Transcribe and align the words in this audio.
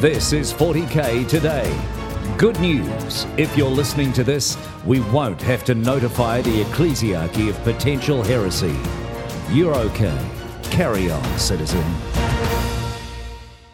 This 0.00 0.32
is 0.32 0.50
40k 0.50 1.28
today. 1.28 1.78
Good 2.38 2.58
news. 2.58 3.26
If 3.36 3.54
you're 3.54 3.68
listening 3.68 4.14
to 4.14 4.24
this, 4.24 4.56
we 4.86 5.00
won't 5.00 5.42
have 5.42 5.62
to 5.64 5.74
notify 5.74 6.40
the 6.40 6.62
ecclesiarchy 6.62 7.50
of 7.50 7.62
potential 7.64 8.22
heresy. 8.22 8.74
You're 9.54 9.74
okay. 9.74 10.18
Carry 10.62 11.10
on, 11.10 11.38
citizen. 11.38 11.84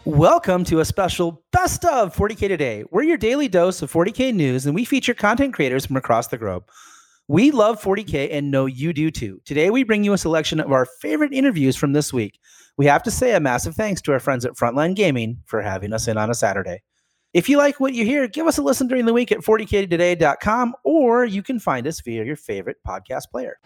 Welcome 0.03 0.65
to 0.65 0.81
a 0.81 0.85
special 0.85 1.45
Best 1.53 1.85
of 1.85 2.13
40K 2.13 2.49
Today. 2.49 2.83
We're 2.91 3.03
your 3.03 3.15
daily 3.15 3.47
dose 3.47 3.81
of 3.81 3.89
40K 3.89 4.35
news, 4.35 4.65
and 4.65 4.75
we 4.75 4.83
feature 4.83 5.13
content 5.13 5.53
creators 5.53 5.85
from 5.85 5.95
across 5.95 6.27
the 6.27 6.37
globe. 6.37 6.69
We 7.29 7.51
love 7.51 7.81
40K 7.81 8.33
and 8.33 8.51
know 8.51 8.65
you 8.65 8.91
do 8.91 9.11
too. 9.11 9.39
Today, 9.45 9.69
we 9.69 9.83
bring 9.83 10.03
you 10.03 10.11
a 10.11 10.17
selection 10.17 10.59
of 10.59 10.73
our 10.73 10.87
favorite 10.99 11.31
interviews 11.31 11.77
from 11.77 11.93
this 11.93 12.11
week. 12.11 12.37
We 12.77 12.85
have 12.85 13.01
to 13.03 13.11
say 13.11 13.33
a 13.33 13.39
massive 13.39 13.73
thanks 13.73 14.03
to 14.03 14.11
our 14.11 14.19
friends 14.19 14.45
at 14.45 14.53
Frontline 14.53 14.95
Gaming 14.95 15.39
for 15.45 15.63
having 15.63 15.93
us 15.93 16.07
in 16.07 16.15
on 16.15 16.29
a 16.29 16.35
Saturday. 16.35 16.83
If 17.33 17.49
you 17.49 17.57
like 17.57 17.79
what 17.79 17.95
you 17.95 18.05
hear, 18.05 18.27
give 18.27 18.45
us 18.45 18.59
a 18.59 18.61
listen 18.61 18.87
during 18.87 19.05
the 19.05 19.13
week 19.13 19.31
at 19.31 19.39
40ktoday.com, 19.39 20.75
or 20.83 21.25
you 21.25 21.41
can 21.41 21.59
find 21.59 21.87
us 21.87 22.01
via 22.01 22.23
your 22.23 22.35
favorite 22.35 22.77
podcast 22.87 23.31
player. 23.31 23.57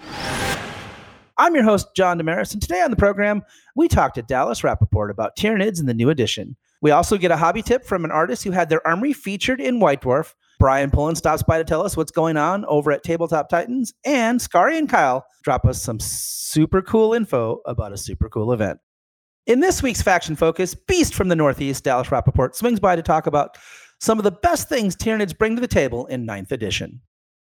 I'm 1.37 1.53
your 1.55 1.65
host, 1.65 1.87
John 1.93 2.19
Damaris, 2.19 2.53
and 2.53 2.61
today 2.61 2.81
on 2.81 2.89
the 2.89 2.95
program, 2.95 3.41
we 3.75 3.89
talk 3.89 4.13
to 4.13 4.21
Dallas 4.21 4.61
Rappaport 4.61 5.11
about 5.11 5.35
Tyranids 5.35 5.81
in 5.81 5.87
the 5.87 5.93
new 5.93 6.09
edition. 6.09 6.55
We 6.81 6.91
also 6.91 7.17
get 7.17 7.31
a 7.31 7.37
hobby 7.37 7.61
tip 7.61 7.83
from 7.83 8.05
an 8.05 8.11
artist 8.11 8.45
who 8.45 8.51
had 8.51 8.69
their 8.69 8.85
armory 8.87 9.11
featured 9.11 9.59
in 9.59 9.81
White 9.81 10.01
Dwarf. 10.01 10.35
Brian 10.57 10.89
Pullen 10.89 11.15
stops 11.15 11.43
by 11.43 11.57
to 11.57 11.65
tell 11.65 11.83
us 11.83 11.97
what's 11.97 12.11
going 12.11 12.37
on 12.37 12.63
over 12.65 12.93
at 12.93 13.03
Tabletop 13.03 13.49
Titans, 13.49 13.93
and 14.05 14.41
Scary 14.41 14.77
and 14.77 14.87
Kyle 14.87 15.25
drop 15.43 15.65
us 15.65 15.81
some 15.81 15.99
super 15.99 16.81
cool 16.81 17.13
info 17.13 17.59
about 17.65 17.91
a 17.91 17.97
super 17.97 18.29
cool 18.29 18.53
event. 18.53 18.79
In 19.47 19.59
this 19.59 19.81
week's 19.81 20.03
Faction 20.03 20.35
Focus, 20.35 20.75
Beast 20.75 21.15
from 21.15 21.27
the 21.27 21.35
Northeast, 21.35 21.83
Dallas 21.83 22.09
Rappaport, 22.09 22.53
swings 22.53 22.79
by 22.79 22.95
to 22.95 23.01
talk 23.01 23.25
about 23.25 23.57
some 23.99 24.19
of 24.19 24.23
the 24.23 24.31
best 24.31 24.69
things 24.69 24.95
Tyranids 24.95 25.35
bring 25.35 25.55
to 25.55 25.61
the 25.61 25.67
table 25.67 26.05
in 26.05 26.27
9th 26.27 26.51
edition. 26.51 27.01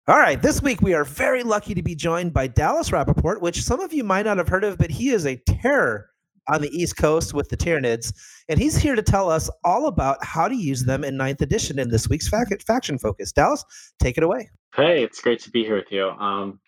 All 0.08 0.18
right, 0.18 0.40
this 0.40 0.62
week 0.62 0.80
we 0.80 0.94
are 0.94 1.04
very 1.04 1.42
lucky 1.42 1.74
to 1.74 1.82
be 1.82 1.96
joined 1.96 2.34
by 2.34 2.46
Dallas 2.46 2.92
Rappaport, 2.92 3.42
which 3.42 3.64
some 3.64 3.80
of 3.80 3.94
you 3.94 4.04
might 4.04 4.26
not 4.28 4.38
have 4.38 4.48
heard 4.48 4.64
of, 4.64 4.78
but 4.78 4.92
he 4.92 5.10
is 5.10 5.26
a 5.26 5.42
terror 5.48 6.08
on 6.48 6.62
the 6.62 6.70
East 6.70 6.98
Coast 6.98 7.34
with 7.34 7.50
the 7.50 7.58
Tyranids. 7.58 8.14
And 8.48 8.60
he's 8.60 8.78
here 8.78 8.96
to 8.96 9.02
tell 9.02 9.32
us 9.32 9.50
all 9.64 9.88
about 9.88 10.24
how 10.24 10.48
to 10.48 10.56
use 10.56 10.84
them 10.84 11.04
in 11.04 11.18
ninth 11.18 11.42
edition 11.42 11.80
in 11.80 11.90
this 11.90 12.08
week's 12.08 12.30
fac- 12.30 12.62
Faction 12.62 13.00
Focus. 13.00 13.32
Dallas, 13.32 13.66
take 14.00 14.18
it 14.18 14.24
away. 14.24 14.52
Hey, 14.76 15.04
it's 15.04 15.20
great 15.20 15.40
to 15.40 15.50
be 15.50 15.64
here 15.64 15.76
with 15.76 15.92
you. 15.92 16.10
Um, 16.10 16.60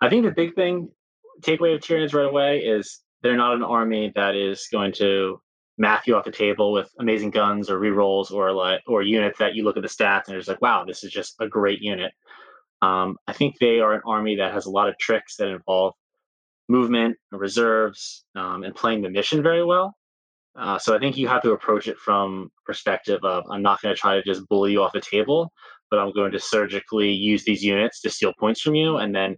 I 0.00 0.10
think 0.10 0.24
the 0.24 0.32
big 0.32 0.56
thing, 0.56 0.90
takeaway 1.42 1.76
of 1.76 1.80
Tyranids 1.80 2.12
right 2.12 2.26
away 2.26 2.58
is 2.58 3.03
they're 3.24 3.36
not 3.36 3.54
an 3.54 3.62
army 3.62 4.12
that 4.14 4.36
is 4.36 4.68
going 4.70 4.92
to 4.92 5.40
math 5.78 6.06
you 6.06 6.14
off 6.14 6.26
the 6.26 6.30
table 6.30 6.72
with 6.72 6.88
amazing 7.00 7.30
guns 7.30 7.70
or 7.70 7.80
rerolls 7.80 8.30
or 8.30 8.52
like 8.52 8.82
or 8.86 9.02
units 9.02 9.38
that 9.38 9.54
you 9.54 9.64
look 9.64 9.76
at 9.76 9.82
the 9.82 9.88
stats 9.88 10.28
and 10.28 10.36
it's 10.36 10.46
like, 10.46 10.60
wow, 10.60 10.84
this 10.86 11.02
is 11.02 11.10
just 11.10 11.34
a 11.40 11.48
great 11.48 11.80
unit. 11.80 12.12
Um, 12.82 13.16
I 13.26 13.32
think 13.32 13.56
they 13.58 13.80
are 13.80 13.94
an 13.94 14.02
army 14.06 14.36
that 14.36 14.52
has 14.52 14.66
a 14.66 14.70
lot 14.70 14.90
of 14.90 14.98
tricks 14.98 15.36
that 15.36 15.48
involve 15.48 15.94
movement, 16.68 17.16
reserves, 17.32 18.24
um, 18.36 18.62
and 18.62 18.74
playing 18.74 19.00
the 19.00 19.10
mission 19.10 19.42
very 19.42 19.64
well. 19.64 19.96
Uh, 20.56 20.78
so 20.78 20.94
I 20.94 20.98
think 20.98 21.16
you 21.16 21.26
have 21.26 21.42
to 21.42 21.52
approach 21.52 21.88
it 21.88 21.98
from 21.98 22.50
perspective 22.66 23.20
of 23.24 23.44
I'm 23.50 23.62
not 23.62 23.80
going 23.80 23.94
to 23.94 24.00
try 24.00 24.16
to 24.16 24.22
just 24.22 24.46
bully 24.48 24.72
you 24.72 24.82
off 24.82 24.92
the 24.92 25.00
table, 25.00 25.50
but 25.90 25.98
I'm 25.98 26.12
going 26.12 26.32
to 26.32 26.38
surgically 26.38 27.10
use 27.10 27.44
these 27.44 27.64
units 27.64 28.02
to 28.02 28.10
steal 28.10 28.34
points 28.38 28.60
from 28.60 28.74
you, 28.74 28.98
and 28.98 29.14
then 29.14 29.36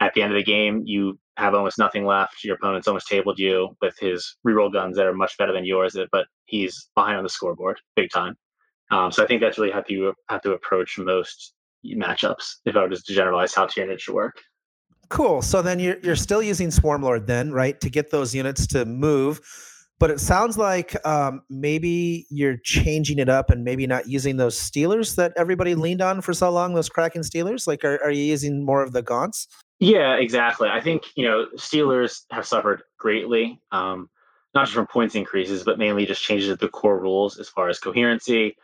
at 0.00 0.12
the 0.12 0.22
end 0.22 0.32
of 0.32 0.36
the 0.36 0.44
game, 0.44 0.82
you 0.84 1.18
have 1.36 1.54
almost 1.54 1.78
nothing 1.78 2.04
left. 2.04 2.44
Your 2.44 2.56
opponent's 2.56 2.88
almost 2.88 3.08
tabled 3.08 3.38
you 3.38 3.76
with 3.80 3.96
his 3.98 4.36
reroll 4.46 4.72
guns 4.72 4.96
that 4.96 5.06
are 5.06 5.14
much 5.14 5.36
better 5.38 5.52
than 5.52 5.64
yours, 5.64 5.96
but 6.10 6.26
he's 6.44 6.88
behind 6.94 7.16
on 7.16 7.22
the 7.22 7.30
scoreboard 7.30 7.80
big 7.96 8.10
time. 8.10 8.36
Um, 8.90 9.10
so 9.10 9.24
I 9.24 9.26
think 9.26 9.40
that's 9.40 9.58
really 9.58 9.72
how 9.72 9.82
you 9.88 10.12
have 10.28 10.42
to 10.42 10.52
approach 10.52 10.98
most 10.98 11.54
matchups 11.84 12.56
if 12.66 12.76
I 12.76 12.82
were 12.82 12.88
just 12.88 13.06
to 13.06 13.14
generalize 13.14 13.54
how 13.54 13.66
Tyranid 13.66 14.00
should 14.00 14.14
work. 14.14 14.40
Cool. 15.08 15.42
So 15.42 15.62
then 15.62 15.78
you're 15.78 15.98
you're 16.02 16.16
still 16.16 16.42
using 16.42 16.68
Swarmlord 16.68 17.26
then, 17.26 17.52
right, 17.52 17.80
to 17.80 17.90
get 17.90 18.10
those 18.10 18.34
units 18.34 18.66
to 18.68 18.84
move. 18.84 19.40
But 19.98 20.10
it 20.10 20.18
sounds 20.18 20.58
like 20.58 20.96
um, 21.06 21.42
maybe 21.48 22.26
you're 22.28 22.56
changing 22.64 23.18
it 23.18 23.28
up 23.28 23.50
and 23.50 23.62
maybe 23.62 23.86
not 23.86 24.08
using 24.08 24.36
those 24.36 24.58
Stealers 24.58 25.14
that 25.14 25.32
everybody 25.36 25.76
leaned 25.76 26.02
on 26.02 26.22
for 26.22 26.32
so 26.32 26.50
long. 26.50 26.74
Those 26.74 26.88
Kraken 26.88 27.22
Stealers, 27.22 27.68
like, 27.68 27.84
are, 27.84 28.02
are 28.02 28.10
you 28.10 28.24
using 28.24 28.64
more 28.64 28.82
of 28.82 28.92
the 28.92 29.02
Gaunts? 29.02 29.46
Yeah, 29.82 30.14
exactly. 30.14 30.68
I 30.68 30.80
think 30.80 31.02
you 31.16 31.26
know 31.26 31.48
Stealers 31.56 32.24
have 32.30 32.46
suffered 32.46 32.84
greatly, 32.98 33.60
um, 33.72 34.08
not 34.54 34.66
just 34.66 34.74
from 34.74 34.86
points 34.86 35.16
increases, 35.16 35.64
but 35.64 35.76
mainly 35.76 36.06
just 36.06 36.22
changes 36.22 36.50
of 36.50 36.60
the 36.60 36.68
core 36.68 37.00
rules 37.00 37.36
as 37.40 37.48
far 37.48 37.68
as 37.68 37.80
coherency. 37.80 38.56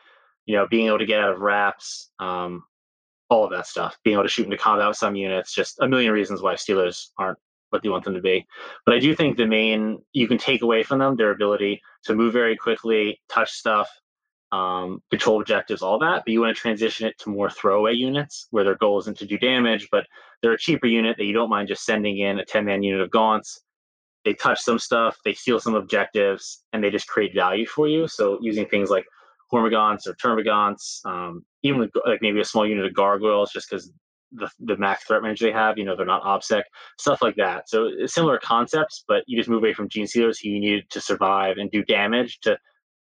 You 0.46 0.56
know, 0.56 0.68
being 0.68 0.86
able 0.86 1.00
to 1.00 1.06
get 1.06 1.18
out 1.20 1.32
of 1.32 1.40
wraps, 1.40 2.10
um, 2.20 2.62
all 3.30 3.44
of 3.44 3.50
that 3.52 3.66
stuff, 3.66 3.98
being 4.04 4.14
able 4.14 4.24
to 4.24 4.30
shoot 4.30 4.44
into 4.44 4.58
combat 4.58 4.88
with 4.88 4.96
some 4.96 5.16
units, 5.16 5.54
just 5.54 5.80
a 5.80 5.88
million 5.88 6.12
reasons 6.12 6.42
why 6.42 6.54
Stealers 6.54 7.10
aren't 7.18 7.38
what 7.70 7.84
you 7.84 7.90
want 7.90 8.04
them 8.04 8.14
to 8.14 8.22
be. 8.22 8.46
But 8.86 8.94
I 8.94 9.00
do 9.00 9.14
think 9.16 9.36
the 9.36 9.46
main 9.46 10.00
you 10.12 10.28
can 10.28 10.38
take 10.38 10.62
away 10.62 10.84
from 10.84 11.00
them 11.00 11.16
their 11.16 11.32
ability 11.32 11.82
to 12.04 12.14
move 12.14 12.32
very 12.32 12.56
quickly, 12.56 13.20
touch 13.28 13.52
stuff, 13.52 13.90
um, 14.52 15.02
control 15.10 15.40
objectives, 15.40 15.82
all 15.82 15.98
that. 15.98 16.22
But 16.24 16.32
you 16.32 16.40
want 16.40 16.56
to 16.56 16.60
transition 16.60 17.06
it 17.06 17.18
to 17.20 17.30
more 17.30 17.50
throwaway 17.50 17.94
units 17.94 18.46
where 18.50 18.64
their 18.64 18.76
goal 18.76 18.98
isn't 19.00 19.18
to 19.18 19.26
do 19.26 19.38
damage, 19.38 19.88
but 19.90 20.06
they're 20.42 20.52
a 20.52 20.58
cheaper 20.58 20.86
unit 20.86 21.16
that 21.18 21.24
you 21.24 21.32
don't 21.32 21.50
mind 21.50 21.68
just 21.68 21.84
sending 21.84 22.18
in 22.18 22.38
a 22.38 22.44
10 22.44 22.64
man 22.64 22.82
unit 22.82 23.00
of 23.00 23.10
gaunts. 23.10 23.60
They 24.24 24.34
touch 24.34 24.60
some 24.60 24.78
stuff, 24.78 25.16
they 25.24 25.34
steal 25.34 25.60
some 25.60 25.74
objectives, 25.74 26.64
and 26.72 26.82
they 26.82 26.90
just 26.90 27.06
create 27.06 27.34
value 27.34 27.66
for 27.66 27.88
you. 27.88 28.08
So 28.08 28.38
using 28.40 28.66
things 28.66 28.90
like 28.90 29.06
Hormagaunts 29.52 30.06
or 30.06 30.14
Termagants, 30.14 31.04
um, 31.06 31.44
even 31.62 31.80
with 31.80 31.90
like 32.04 32.20
maybe 32.20 32.40
a 32.40 32.44
small 32.44 32.66
unit 32.66 32.84
of 32.84 32.94
gargoyles, 32.94 33.52
just 33.52 33.70
because 33.70 33.90
the 34.32 34.50
the 34.60 34.76
max 34.76 35.04
threat 35.04 35.22
range 35.22 35.40
they 35.40 35.52
have, 35.52 35.78
you 35.78 35.84
know, 35.84 35.96
they're 35.96 36.04
not 36.04 36.22
obsec, 36.22 36.62
stuff 36.98 37.22
like 37.22 37.36
that. 37.36 37.68
So 37.68 37.90
similar 38.06 38.38
concepts, 38.38 39.04
but 39.08 39.24
you 39.26 39.38
just 39.38 39.48
move 39.48 39.62
away 39.62 39.72
from 39.72 39.88
Genestealers 39.88 40.38
who 40.42 40.50
you 40.50 40.60
need 40.60 40.90
to 40.90 41.00
survive 41.00 41.56
and 41.56 41.70
do 41.70 41.82
damage 41.84 42.40
to 42.40 42.58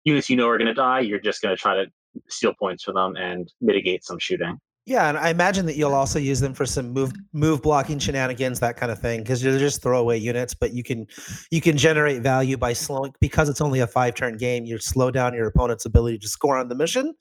units 0.10 0.30
you 0.30 0.36
know 0.36 0.48
are 0.48 0.58
going 0.58 0.68
to 0.68 0.74
die. 0.74 1.00
You're 1.00 1.20
just 1.20 1.42
going 1.42 1.56
to 1.56 1.62
try 1.62 1.76
to 1.76 1.86
steal 2.28 2.54
points 2.60 2.84
for 2.84 2.94
them 2.94 3.16
and 3.16 3.52
mitigate 3.62 4.04
some 4.04 4.20
shooting. 4.20 4.60
Yeah, 4.86 5.08
and 5.08 5.20
I 5.20 5.30
imagine 5.30 5.68
that 5.68 5.76
you'll 5.76 5.94
also 5.94 6.18
use 6.18 6.40
them 6.40 6.56
for 6.56 6.66
some 6.66 6.90
move 6.90 7.12
move 7.32 7.62
blocking 7.62 8.00
shenanigans, 8.00 8.60
that 8.62 8.76
kind 8.76 8.92
of 8.92 8.98
thing, 8.98 9.22
because 9.22 9.40
they're 9.40 9.60
just 9.60 9.84
throwaway 9.84 10.18
units. 10.18 10.56
But 10.56 10.74
you 10.74 10.82
can 10.82 11.06
you 11.52 11.62
can 11.62 11.78
generate 11.78 12.24
value 12.24 12.58
by 12.58 12.74
slowing 12.74 13.14
because 13.22 13.50
it's 13.50 13.62
only 13.62 13.82
a 13.82 13.88
five 13.88 14.16
turn 14.16 14.38
game. 14.38 14.66
You 14.66 14.80
slow 14.80 15.12
down 15.12 15.36
your 15.36 15.46
opponent's 15.46 15.86
ability 15.86 16.18
to 16.20 16.28
score 16.28 16.58
on 16.58 16.70
the 16.70 16.76
mission, 16.76 17.14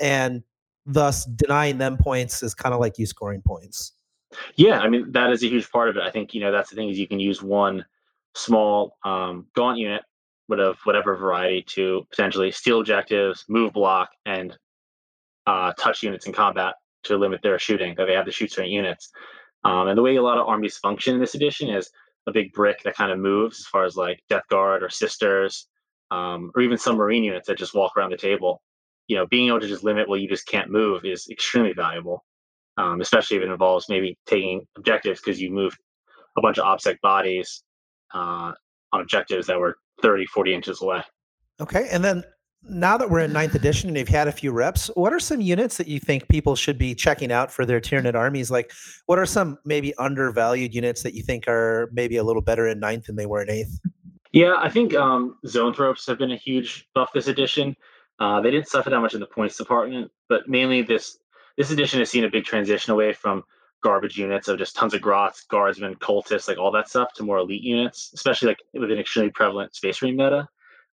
and 0.00 0.42
thus 0.84 1.24
denying 1.24 1.78
them 1.78 1.96
points 1.96 2.42
is 2.42 2.54
kind 2.54 2.74
of 2.74 2.80
like 2.80 2.98
you 2.98 3.06
scoring 3.06 3.42
points. 3.46 3.92
Yeah, 4.56 4.80
I 4.80 4.88
mean 4.88 5.12
that 5.12 5.30
is 5.30 5.44
a 5.44 5.46
huge 5.46 5.70
part 5.70 5.90
of 5.90 5.96
it. 5.96 6.02
I 6.02 6.10
think 6.10 6.34
you 6.34 6.40
know 6.40 6.50
that's 6.50 6.70
the 6.70 6.76
thing 6.76 6.88
is 6.88 6.98
you 6.98 7.06
can 7.06 7.20
use 7.20 7.40
one 7.40 7.84
small 8.34 8.96
um, 9.04 9.46
gaunt 9.54 9.78
unit, 9.78 10.02
of 10.60 10.78
whatever 10.84 11.16
variety, 11.16 11.62
to 11.68 12.06
potentially 12.10 12.50
steal 12.50 12.80
objectives, 12.80 13.44
move 13.48 13.72
block, 13.72 14.10
and 14.26 14.56
uh, 15.46 15.72
touch 15.78 16.02
units 16.02 16.26
in 16.26 16.32
combat 16.32 16.74
to 17.04 17.16
limit 17.16 17.40
their 17.42 17.58
shooting, 17.58 17.94
that 17.96 18.06
they 18.06 18.14
have 18.14 18.26
to 18.26 18.32
shoot 18.32 18.52
certain 18.52 18.70
units. 18.70 19.10
Um, 19.64 19.88
and 19.88 19.98
the 19.98 20.02
way 20.02 20.16
a 20.16 20.22
lot 20.22 20.38
of 20.38 20.46
armies 20.46 20.78
function 20.78 21.14
in 21.14 21.20
this 21.20 21.34
edition 21.34 21.68
is 21.68 21.90
a 22.26 22.32
big 22.32 22.52
brick 22.52 22.82
that 22.84 22.96
kind 22.96 23.10
of 23.10 23.18
moves 23.18 23.60
as 23.60 23.66
far 23.66 23.84
as 23.84 23.96
like 23.96 24.22
Death 24.28 24.46
Guard 24.48 24.82
or 24.82 24.88
Sisters, 24.88 25.66
um, 26.10 26.50
or 26.54 26.62
even 26.62 26.78
some 26.78 26.96
Marine 26.96 27.24
units 27.24 27.48
that 27.48 27.58
just 27.58 27.74
walk 27.74 27.96
around 27.96 28.10
the 28.10 28.16
table. 28.16 28.62
You 29.08 29.16
know, 29.16 29.26
being 29.26 29.48
able 29.48 29.60
to 29.60 29.68
just 29.68 29.84
limit 29.84 30.08
what 30.08 30.20
you 30.20 30.28
just 30.28 30.46
can't 30.46 30.70
move 30.70 31.04
is 31.04 31.28
extremely 31.30 31.72
valuable, 31.72 32.24
um, 32.76 33.00
especially 33.00 33.38
if 33.38 33.42
it 33.42 33.50
involves 33.50 33.88
maybe 33.88 34.16
taking 34.26 34.66
objectives 34.76 35.20
because 35.20 35.40
you 35.40 35.50
moved 35.50 35.78
a 36.36 36.40
bunch 36.40 36.58
of 36.58 36.64
OBSEC 36.64 37.00
bodies 37.00 37.62
uh, 38.14 38.52
on 38.92 39.00
objectives 39.00 39.46
that 39.46 39.58
were 39.58 39.76
30, 40.02 40.26
40 40.26 40.54
inches 40.54 40.82
away. 40.82 41.02
Okay. 41.60 41.88
And 41.90 42.04
then 42.04 42.24
now 42.64 42.96
that 42.96 43.10
we're 43.10 43.20
in 43.20 43.32
ninth 43.32 43.54
edition 43.54 43.88
and 43.88 43.96
you've 43.96 44.08
had 44.08 44.28
a 44.28 44.32
few 44.32 44.52
reps, 44.52 44.90
what 44.94 45.12
are 45.12 45.20
some 45.20 45.40
units 45.40 45.76
that 45.78 45.88
you 45.88 45.98
think 45.98 46.28
people 46.28 46.54
should 46.54 46.78
be 46.78 46.94
checking 46.94 47.32
out 47.32 47.50
for 47.50 47.64
their 47.66 47.80
Tyranid 47.80 48.14
armies? 48.14 48.50
Like, 48.50 48.72
what 49.06 49.18
are 49.18 49.26
some 49.26 49.58
maybe 49.64 49.94
undervalued 49.96 50.74
units 50.74 51.02
that 51.02 51.14
you 51.14 51.22
think 51.22 51.48
are 51.48 51.90
maybe 51.92 52.16
a 52.16 52.24
little 52.24 52.42
better 52.42 52.68
in 52.68 52.78
ninth 52.78 53.06
than 53.06 53.16
they 53.16 53.26
were 53.26 53.42
in 53.42 53.50
eighth? 53.50 53.80
Yeah, 54.32 54.54
I 54.58 54.70
think 54.70 54.94
um, 54.94 55.36
Zoanthropes 55.46 56.06
have 56.06 56.18
been 56.18 56.32
a 56.32 56.36
huge 56.36 56.88
buff 56.94 57.10
this 57.12 57.28
edition. 57.28 57.76
Uh, 58.18 58.40
they 58.40 58.50
didn't 58.50 58.68
suffer 58.68 58.88
that 58.88 59.00
much 59.00 59.14
in 59.14 59.20
the 59.20 59.26
points 59.26 59.56
department, 59.56 60.10
but 60.28 60.48
mainly 60.48 60.82
this 60.82 61.18
this 61.58 61.70
edition 61.70 61.98
has 61.98 62.10
seen 62.10 62.24
a 62.24 62.30
big 62.30 62.44
transition 62.44 62.92
away 62.92 63.12
from 63.12 63.44
garbage 63.82 64.16
units 64.16 64.48
of 64.48 64.58
just 64.58 64.76
tons 64.76 64.94
of 64.94 65.00
grots, 65.00 65.44
guardsmen, 65.44 65.94
cultists, 65.96 66.48
like 66.48 66.58
all 66.58 66.70
that 66.72 66.88
stuff, 66.88 67.12
to 67.14 67.22
more 67.22 67.38
elite 67.38 67.62
units, 67.62 68.10
especially 68.14 68.48
like 68.48 68.58
with 68.74 68.90
an 68.90 68.98
extremely 68.98 69.30
prevalent 69.30 69.74
space 69.74 70.00
marine 70.00 70.16
meta. 70.16 70.48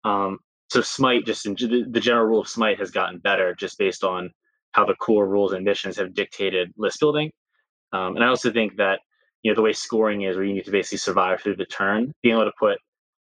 Um, 0.05 0.39
so 0.71 0.81
Smite, 0.81 1.27
just 1.27 1.47
in, 1.47 1.55
the 1.91 2.01
general 2.01 2.27
rule 2.27 2.41
of 2.41 2.49
Smite 2.49 2.79
has 2.79 2.91
gotten 2.91 3.19
better 3.19 3.55
just 3.55 3.79
based 3.79 4.05
on 4.05 4.31
how 4.73 4.85
the 4.85 4.95
core 4.95 5.29
rules 5.29 5.53
and 5.53 5.65
missions 5.65 5.97
have 5.97 6.15
dictated 6.15 6.73
list 6.77 7.01
building. 7.01 7.31
Um, 7.93 8.17
and 8.17 8.25
I 8.25 8.29
also 8.29 8.53
think 8.53 8.77
that 8.77 9.01
you 9.43 9.51
know 9.51 9.55
the 9.55 9.63
way 9.63 9.73
scoring 9.73 10.23
is, 10.23 10.37
where 10.37 10.45
you 10.45 10.55
need 10.55 10.65
to 10.65 10.71
basically 10.71 10.99
survive 10.99 11.41
through 11.41 11.57
the 11.57 11.67
turn, 11.67 12.13
being 12.23 12.35
able 12.35 12.47
to 12.47 12.53
put 12.59 12.79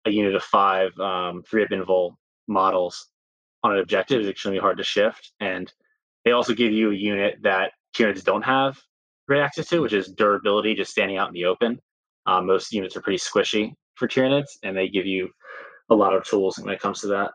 a 0.05 0.11
unit 0.11 0.35
of 0.35 0.43
five 0.43 0.97
um, 0.99 1.43
three 1.49 1.63
up 1.63 1.69
invul 1.69 2.15
models 2.47 3.07
on 3.63 3.73
an 3.73 3.79
objective 3.79 4.21
is 4.21 4.27
extremely 4.27 4.59
hard 4.59 4.77
to 4.77 4.83
shift. 4.83 5.31
And 5.39 5.71
they 6.25 6.31
also 6.31 6.53
give 6.53 6.71
you 6.71 6.91
a 6.91 6.95
unit 6.95 7.35
that 7.43 7.71
Tyranids 7.95 8.23
don't 8.23 8.43
have 8.43 8.77
great 9.29 9.41
access 9.41 9.67
to, 9.67 9.79
which 9.79 9.93
is 9.93 10.07
durability, 10.07 10.73
just 10.73 10.91
standing 10.91 11.17
out 11.17 11.27
in 11.27 11.33
the 11.33 11.45
open. 11.45 11.79
Um, 12.25 12.47
most 12.47 12.73
units 12.73 12.97
are 12.97 13.01
pretty 13.01 13.19
squishy 13.19 13.73
for 13.93 14.07
Tyranids, 14.07 14.57
and 14.63 14.75
they 14.75 14.89
give 14.89 15.05
you 15.05 15.29
a 15.89 15.95
lot 15.95 16.15
of 16.15 16.23
tools 16.25 16.57
when 16.57 16.73
it 16.73 16.81
comes 16.81 17.01
to 17.01 17.07
that. 17.07 17.31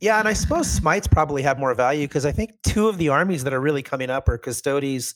Yeah, 0.00 0.18
and 0.18 0.28
I 0.28 0.32
suppose 0.32 0.70
smites 0.70 1.06
probably 1.06 1.42
have 1.42 1.58
more 1.58 1.74
value 1.74 2.06
because 2.06 2.24
I 2.24 2.32
think 2.32 2.52
two 2.62 2.88
of 2.88 2.98
the 2.98 3.08
armies 3.08 3.44
that 3.44 3.52
are 3.52 3.60
really 3.60 3.82
coming 3.82 4.08
up 4.08 4.28
are 4.28 4.38
Custodes 4.38 5.14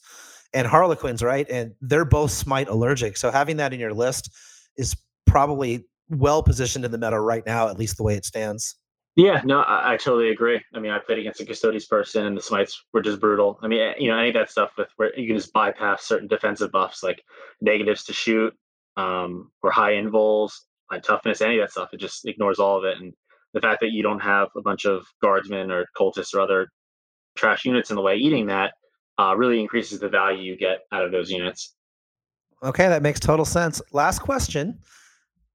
and 0.53 0.67
Harlequins, 0.67 1.23
right? 1.23 1.47
And 1.49 1.75
they're 1.81 2.05
both 2.05 2.33
smite 2.33 2.69
allergic. 2.69 3.17
So 3.17 3.31
having 3.31 3.57
that 3.59 3.73
in 3.73 3.79
your 3.81 3.95
list 3.95 4.31
is 4.77 4.97
probably 5.27 5.85
well 6.09 6.43
positioned 6.43 6.85
in 6.85 6.91
the 6.91 6.99
meta 6.99 7.21
right 7.21 7.47
now, 7.47 7.69
at 7.69 7.79
least 7.79 7.97
the 7.97 8.03
way 8.03 8.17
it 8.17 8.25
stands. 8.25 8.75
Yeah, 9.17 9.43
no, 9.45 9.61
I, 9.61 9.95
I, 9.95 9.97
totally 9.97 10.31
agree. 10.31 10.61
I 10.73 10.79
mean, 10.79 10.93
I 10.93 10.99
played 10.99 11.19
against 11.19 11.41
a 11.41 11.47
Custodes 11.47 11.87
person, 11.87 12.27
and 12.27 12.37
the 12.37 12.43
smites 12.43 12.85
were 12.93 13.03
just 13.03 13.21
brutal. 13.21 13.59
I 13.61 13.67
mean, 13.67 13.95
you 13.99 14.09
know, 14.09 14.17
any 14.17 14.29
of 14.29 14.35
that 14.35 14.51
stuff 14.51 14.71
with 14.79 14.89
where 14.97 15.19
you 15.19 15.27
can 15.27 15.37
just 15.37 15.53
bypass 15.53 16.05
certain 16.05 16.29
defensive 16.29 16.71
buffs 16.71 17.03
like 17.03 17.23
negatives 17.61 18.05
to 18.05 18.12
shoot, 18.12 18.55
um, 18.97 19.51
or 19.62 19.73
high 19.73 19.95
invuls, 19.95 20.67
high 20.91 21.01
toughness, 21.01 21.41
any 21.41 21.59
of 21.59 21.65
that 21.65 21.73
stuff. 21.73 21.93
It 21.93 21.99
just 21.99 22.27
ignores 22.27 22.61
all 22.61 22.79
of 22.79 22.85
it. 22.85 22.99
And 22.99 23.12
the 23.53 23.61
fact 23.61 23.81
that 23.81 23.91
you 23.91 24.03
don't 24.03 24.21
have 24.21 24.49
a 24.57 24.62
bunch 24.62 24.87
of 24.87 25.05
guardsmen 25.21 25.73
or 25.73 25.87
cultists 25.99 26.33
or 26.33 26.41
other 26.41 26.69
trash 27.37 27.65
units 27.65 27.91
in 27.91 27.97
the 27.97 28.03
way 28.03 28.17
eating 28.17 28.47
that 28.47 28.75
uh, 29.19 29.35
really 29.37 29.61
increases 29.61 29.99
the 29.99 30.09
value 30.09 30.43
you 30.43 30.57
get 30.57 30.81
out 30.93 31.05
of 31.05 31.11
those 31.11 31.31
units. 31.31 31.75
Okay, 32.62 32.89
that 32.89 33.03
makes 33.03 33.19
total 33.19 33.45
sense. 33.45 33.83
Last 33.93 34.21
question 34.21 34.79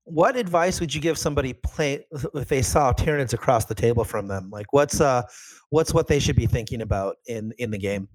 what 0.05 0.37
advice 0.37 0.79
would 0.79 0.93
you 0.93 1.01
give 1.01 1.17
somebody 1.17 1.53
play 1.53 2.05
if 2.33 2.47
they 2.47 2.61
saw 2.61 2.93
Tyranids 2.93 3.33
across 3.33 3.65
the 3.65 3.75
table 3.75 4.03
from 4.03 4.27
them? 4.27 4.49
Like, 4.49 4.71
what's 4.71 5.01
uh, 5.01 5.23
what's 5.69 5.93
what 5.93 6.07
they 6.07 6.19
should 6.19 6.35
be 6.35 6.45
thinking 6.45 6.81
about 6.81 7.17
in 7.27 7.53
in 7.57 7.71
the 7.71 7.77
game? 7.77 8.07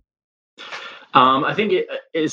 Um, 1.14 1.44
I 1.44 1.54
think 1.54 1.72
it 1.72 1.88
uh, 1.90 2.28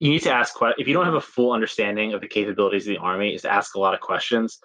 you 0.00 0.10
need 0.10 0.22
to 0.22 0.32
ask 0.32 0.54
if 0.78 0.88
you 0.88 0.94
don't 0.94 1.04
have 1.04 1.14
a 1.14 1.20
full 1.20 1.52
understanding 1.52 2.14
of 2.14 2.20
the 2.20 2.28
capabilities 2.28 2.86
of 2.86 2.94
the 2.94 2.98
army, 2.98 3.34
is 3.34 3.42
to 3.42 3.52
ask 3.52 3.74
a 3.74 3.80
lot 3.80 3.94
of 3.94 4.00
questions. 4.00 4.58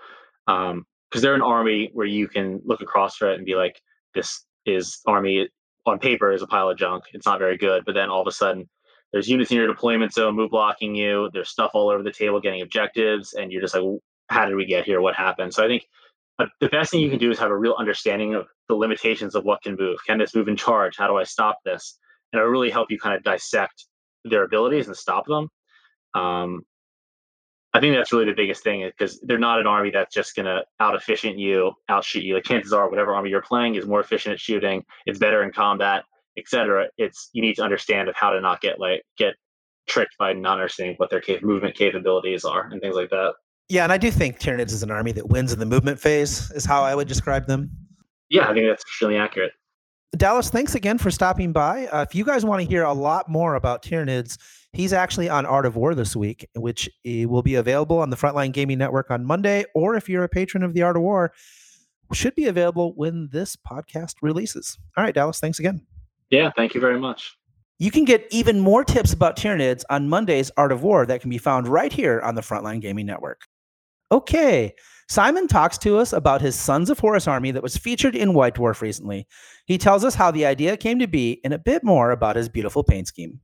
Um, 0.48 0.86
because 1.10 1.22
they're 1.24 1.36
an 1.36 1.42
army 1.42 1.90
where 1.94 2.06
you 2.06 2.28
can 2.28 2.62
look 2.64 2.82
across 2.82 3.16
for 3.16 3.32
it 3.32 3.36
and 3.36 3.46
be 3.46 3.56
like, 3.56 3.82
this 4.14 4.46
is 4.66 5.00
army 5.08 5.50
on 5.86 5.98
paper 5.98 6.32
is 6.32 6.42
a 6.42 6.48
pile 6.48 6.70
of 6.70 6.78
junk. 6.78 7.06
It's 7.14 7.26
not 7.26 7.40
very 7.40 7.58
good. 7.58 7.84
But 7.86 7.96
then 7.96 8.10
all 8.10 8.22
of 8.22 8.28
a 8.28 8.32
sudden, 8.32 8.70
there's 9.12 9.28
units 9.28 9.50
in 9.50 9.58
your 9.58 9.68
deployment 9.68 10.14
zone 10.14 10.36
move 10.36 10.52
blocking 10.52 10.94
you. 10.94 11.30
There's 11.34 11.50
stuff 11.50 11.72
all 11.74 11.90
over 11.90 12.04
the 12.04 12.12
table 12.12 12.40
getting 12.40 12.62
objectives, 12.62 13.34
and 13.34 13.52
you're 13.52 13.62
just 13.62 13.74
like, 13.74 13.84
how 14.30 14.46
did 14.46 14.56
we 14.56 14.66
get 14.66 14.86
here? 14.86 15.02
What 15.02 15.16
happened? 15.16 15.54
So 15.54 15.64
I 15.64 15.68
think 15.68 15.86
uh, 16.40 16.46
the 16.62 16.70
best 16.70 16.92
thing 16.92 17.02
you 17.02 17.10
can 17.10 17.20
do 17.20 17.32
is 17.32 17.40
have 17.40 17.52
a 17.52 17.58
real 17.58 17.76
understanding 17.78 18.36
of 18.36 18.48
the 18.68 18.76
limitations 18.76 19.36
of 19.36 19.44
what 19.44 19.62
can 19.62 19.76
move. 19.78 19.98
Can 20.08 20.20
this 20.20 20.36
move 20.36 20.48
in 20.48 20.56
charge? 20.56 20.96
How 20.98 21.08
do 21.08 21.18
I 21.18 21.24
stop 21.24 21.58
this? 21.66 21.98
And 22.32 22.40
it'll 22.40 22.52
really 22.52 22.70
help 22.70 22.92
you 22.92 23.00
kind 23.00 23.16
of 23.16 23.24
dissect 23.24 23.86
their 24.24 24.44
abilities 24.44 24.88
and 24.88 24.96
stop 24.96 25.26
them. 25.28 25.50
Um, 26.14 26.62
I 27.74 27.80
think 27.80 27.96
that's 27.96 28.12
really 28.12 28.26
the 28.26 28.34
biggest 28.34 28.64
thing 28.64 28.90
because 28.98 29.20
they're 29.22 29.38
not 29.38 29.60
an 29.60 29.68
army 29.68 29.92
that's 29.92 30.14
just 30.14 30.36
going 30.36 30.48
to 30.48 30.64
out 30.80 30.96
efficient 30.96 31.38
you, 31.38 31.74
outshoot 31.88 32.24
you. 32.24 32.34
Like 32.36 32.46
chances 32.46 32.74
are, 32.74 32.90
whatever 32.90 33.14
army 33.14 33.30
you're 33.30 33.44
playing 33.44 33.76
is 33.76 33.86
more 33.86 34.00
efficient 34.00 34.34
at 34.34 34.40
shooting, 34.40 34.84
it's 35.06 35.20
better 35.20 35.44
in 35.44 35.52
combat, 35.52 36.04
etc. 36.38 36.88
It's 36.98 37.30
you 37.34 37.44
need 37.44 37.56
to 37.56 37.64
understand 37.64 38.10
of 38.10 38.16
how 38.16 38.32
to 38.32 38.42
not 38.42 38.62
get 38.62 38.80
like 38.80 39.04
get 39.18 39.36
tricked 39.88 40.18
by 40.18 40.34
not 40.34 40.54
understanding 40.54 40.96
what 40.98 41.12
their 41.12 41.22
movement 41.44 41.76
capabilities 41.76 42.44
are 42.44 42.68
and 42.72 42.82
things 42.82 42.96
like 42.96 43.12
that. 43.12 43.34
Yeah, 43.70 43.84
and 43.84 43.94
I 43.94 43.98
do 43.98 44.10
think 44.10 44.40
Tyranids 44.40 44.72
is 44.72 44.82
an 44.82 44.92
army 44.92 45.12
that 45.14 45.30
wins 45.30 45.54
in 45.54 45.60
the 45.60 45.66
movement 45.66 46.00
phase, 46.00 46.50
is 46.52 46.66
how 46.66 46.84
I 46.84 46.96
would 46.96 47.08
describe 47.08 47.46
them. 47.46 47.70
Yeah, 48.30 48.50
I 48.50 48.54
think 48.54 48.66
that's 48.66 48.84
extremely 48.84 49.18
accurate. 49.18 49.52
Dallas, 50.18 50.50
thanks 50.50 50.74
again 50.74 50.98
for 50.98 51.12
stopping 51.12 51.54
by. 51.54 51.86
Uh, 51.88 52.02
if 52.02 52.16
you 52.16 52.26
guys 52.26 52.44
want 52.44 52.64
to 52.64 52.68
hear 52.68 52.84
a 52.84 52.94
lot 52.94 53.30
more 53.30 53.54
about 53.54 53.84
Tyranids, 53.84 54.40
he's 54.74 54.92
actually 54.92 55.30
on 55.30 55.46
Art 55.46 55.68
of 55.68 55.76
War 55.76 55.94
this 55.94 56.16
week, 56.16 56.48
which 56.56 56.90
eh, 57.06 57.26
will 57.26 57.44
be 57.44 57.56
available 57.56 58.00
on 58.00 58.10
the 58.10 58.18
Frontline 58.18 58.52
Gaming 58.52 58.80
Network 58.80 59.12
on 59.12 59.24
Monday, 59.24 59.66
or 59.76 59.96
if 59.96 60.10
you're 60.10 60.24
a 60.24 60.30
patron 60.30 60.64
of 60.64 60.74
the 60.74 60.82
Art 60.82 60.96
of 60.96 61.04
War, 61.04 61.32
should 62.12 62.34
be 62.34 62.48
available 62.48 62.94
when 62.96 63.30
this 63.32 63.56
podcast 63.56 64.16
releases. 64.24 64.80
All 64.98 65.04
right, 65.04 65.14
Dallas, 65.14 65.40
thanks 65.40 65.60
again. 65.60 65.86
Yeah, 66.32 66.50
thank 66.56 66.74
you 66.74 66.82
very 66.82 67.00
much. 67.00 67.38
You 67.78 67.92
can 67.92 68.04
get 68.04 68.28
even 68.32 68.60
more 68.60 68.84
tips 68.84 69.14
about 69.14 69.38
Tyranids 69.38 69.84
on 69.92 70.10
Monday's 70.10 70.52
Art 70.58 70.72
of 70.72 70.82
War 70.82 71.06
that 71.06 71.22
can 71.22 71.30
be 71.30 71.38
found 71.38 71.68
right 71.68 71.94
here 71.94 72.20
on 72.22 72.34
the 72.34 72.42
Frontline 72.42 72.82
Gaming 72.82 73.06
Network. 73.06 73.44
Okay. 74.12 74.74
Simon 75.08 75.48
talks 75.48 75.78
to 75.80 75.98
us 75.98 76.14
about 76.14 76.42
his 76.42 76.56
Sons 76.56 76.90
of 76.90 77.00
Horus 77.00 77.28
army 77.28 77.50
that 77.52 77.64
was 77.64 77.78
featured 77.78 78.16
in 78.16 78.36
White 78.36 78.56
Dwarf 78.56 78.82
recently. 78.82 79.28
He 79.66 79.80
tells 79.80 80.04
us 80.04 80.14
how 80.14 80.30
the 80.30 80.46
idea 80.46 80.78
came 80.78 81.00
to 81.00 81.08
be 81.08 81.42
and 81.44 81.54
a 81.54 81.58
bit 81.58 81.84
more 81.84 82.12
about 82.12 82.36
his 82.36 82.48
beautiful 82.48 82.84
paint 82.84 83.08
scheme. 83.08 83.40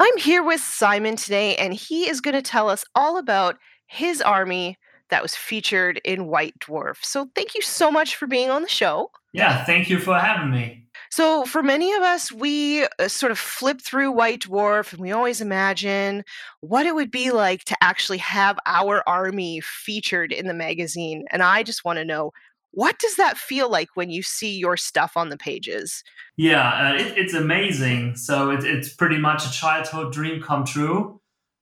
I'm 0.00 0.16
here 0.18 0.42
with 0.42 0.60
Simon 0.60 1.14
today, 1.14 1.54
and 1.54 1.72
he 1.72 2.08
is 2.08 2.20
going 2.20 2.34
to 2.34 2.42
tell 2.42 2.68
us 2.68 2.84
all 2.96 3.16
about 3.16 3.58
his 3.86 4.20
army 4.20 4.76
that 5.10 5.22
was 5.22 5.36
featured 5.36 6.00
in 6.04 6.26
White 6.26 6.58
Dwarf. 6.58 6.96
So, 7.02 7.28
thank 7.36 7.54
you 7.54 7.62
so 7.62 7.92
much 7.92 8.16
for 8.16 8.26
being 8.26 8.50
on 8.50 8.62
the 8.62 8.68
show. 8.68 9.12
Yeah, 9.32 9.64
thank 9.64 9.88
you 9.88 10.00
for 10.00 10.18
having 10.18 10.50
me. 10.50 10.83
So, 11.16 11.44
for 11.44 11.62
many 11.62 11.92
of 11.92 12.02
us, 12.02 12.32
we 12.32 12.86
uh, 12.98 13.06
sort 13.06 13.30
of 13.30 13.38
flip 13.38 13.80
through 13.80 14.10
White 14.10 14.40
Dwarf 14.40 14.92
and 14.92 15.00
we 15.00 15.12
always 15.12 15.40
imagine 15.40 16.24
what 16.60 16.86
it 16.86 16.94
would 16.96 17.12
be 17.12 17.30
like 17.30 17.62
to 17.66 17.76
actually 17.80 18.18
have 18.18 18.58
our 18.66 19.00
army 19.08 19.60
featured 19.60 20.32
in 20.32 20.48
the 20.48 20.54
magazine. 20.54 21.24
And 21.30 21.40
I 21.40 21.62
just 21.62 21.84
want 21.84 22.00
to 22.00 22.04
know 22.04 22.32
what 22.72 22.98
does 22.98 23.14
that 23.14 23.38
feel 23.38 23.70
like 23.70 23.90
when 23.94 24.10
you 24.10 24.24
see 24.24 24.58
your 24.58 24.76
stuff 24.76 25.16
on 25.16 25.28
the 25.28 25.36
pages? 25.36 26.02
Yeah, 26.36 26.68
uh, 26.68 26.94
it, 26.96 27.16
it's 27.16 27.34
amazing. 27.34 28.16
So, 28.16 28.50
it, 28.50 28.64
it's 28.64 28.92
pretty 28.92 29.18
much 29.18 29.46
a 29.46 29.52
childhood 29.52 30.12
dream 30.12 30.42
come 30.42 30.64
true. 30.64 31.20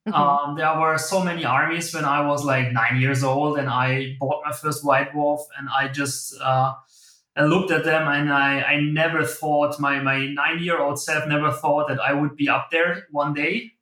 Mm-hmm. 0.09 0.15
Um, 0.15 0.57
there 0.57 0.81
were 0.81 0.97
so 0.97 1.23
many 1.23 1.45
armies 1.45 1.95
when 1.95 2.07
I 2.07 2.27
was 2.27 2.43
like 2.43 2.73
nine 2.73 3.03
years 3.03 3.23
old, 3.23 3.59
and 3.59 3.69
I 3.69 4.17
bought 4.19 4.41
my 4.47 4.53
first 4.53 4.83
White 4.83 5.13
Dwarf, 5.13 5.41
and 5.59 5.69
I 5.69 5.89
just 5.89 6.41
uh, 6.41 6.73
I 7.37 7.45
looked 7.45 7.71
at 7.71 7.85
them 7.85 8.09
and 8.09 8.33
I, 8.33 8.61
I 8.61 8.81
never 8.81 9.25
thought 9.25 9.81
my, 9.81 10.01
my 10.01 10.27
nine 10.27 10.63
year 10.63 10.79
old 10.79 11.01
self 11.01 11.27
never 11.27 11.51
thought 11.51 11.89
that 11.89 12.01
I 12.01 12.13
would 12.13 12.37
be 12.37 12.49
up 12.49 12.69
there 12.71 13.07
one 13.11 13.33
day. 13.33 13.73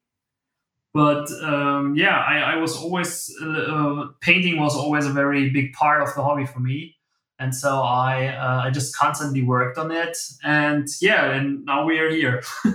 But 0.93 1.31
um, 1.43 1.95
yeah, 1.97 2.19
I, 2.19 2.39
I 2.39 2.57
was 2.57 2.77
always 2.77 3.33
uh, 3.41 4.07
painting 4.21 4.59
was 4.59 4.75
always 4.75 5.07
a 5.07 5.13
very 5.13 5.51
big 5.51 5.73
part 5.73 6.03
of 6.03 6.13
the 6.15 6.23
hobby 6.23 6.47
for 6.47 6.59
me, 6.59 6.97
and 7.39 7.55
so 7.55 7.81
I 7.81 8.27
uh, 8.27 8.63
I 8.65 8.71
just 8.71 8.97
constantly 8.97 9.43
worked 9.43 9.79
on 9.79 9.93
it, 9.93 10.19
and 10.43 10.89
yeah, 11.01 11.31
and 11.31 11.65
now 11.65 11.85
we 11.85 12.01
are 12.01 12.11
here. 12.11 12.43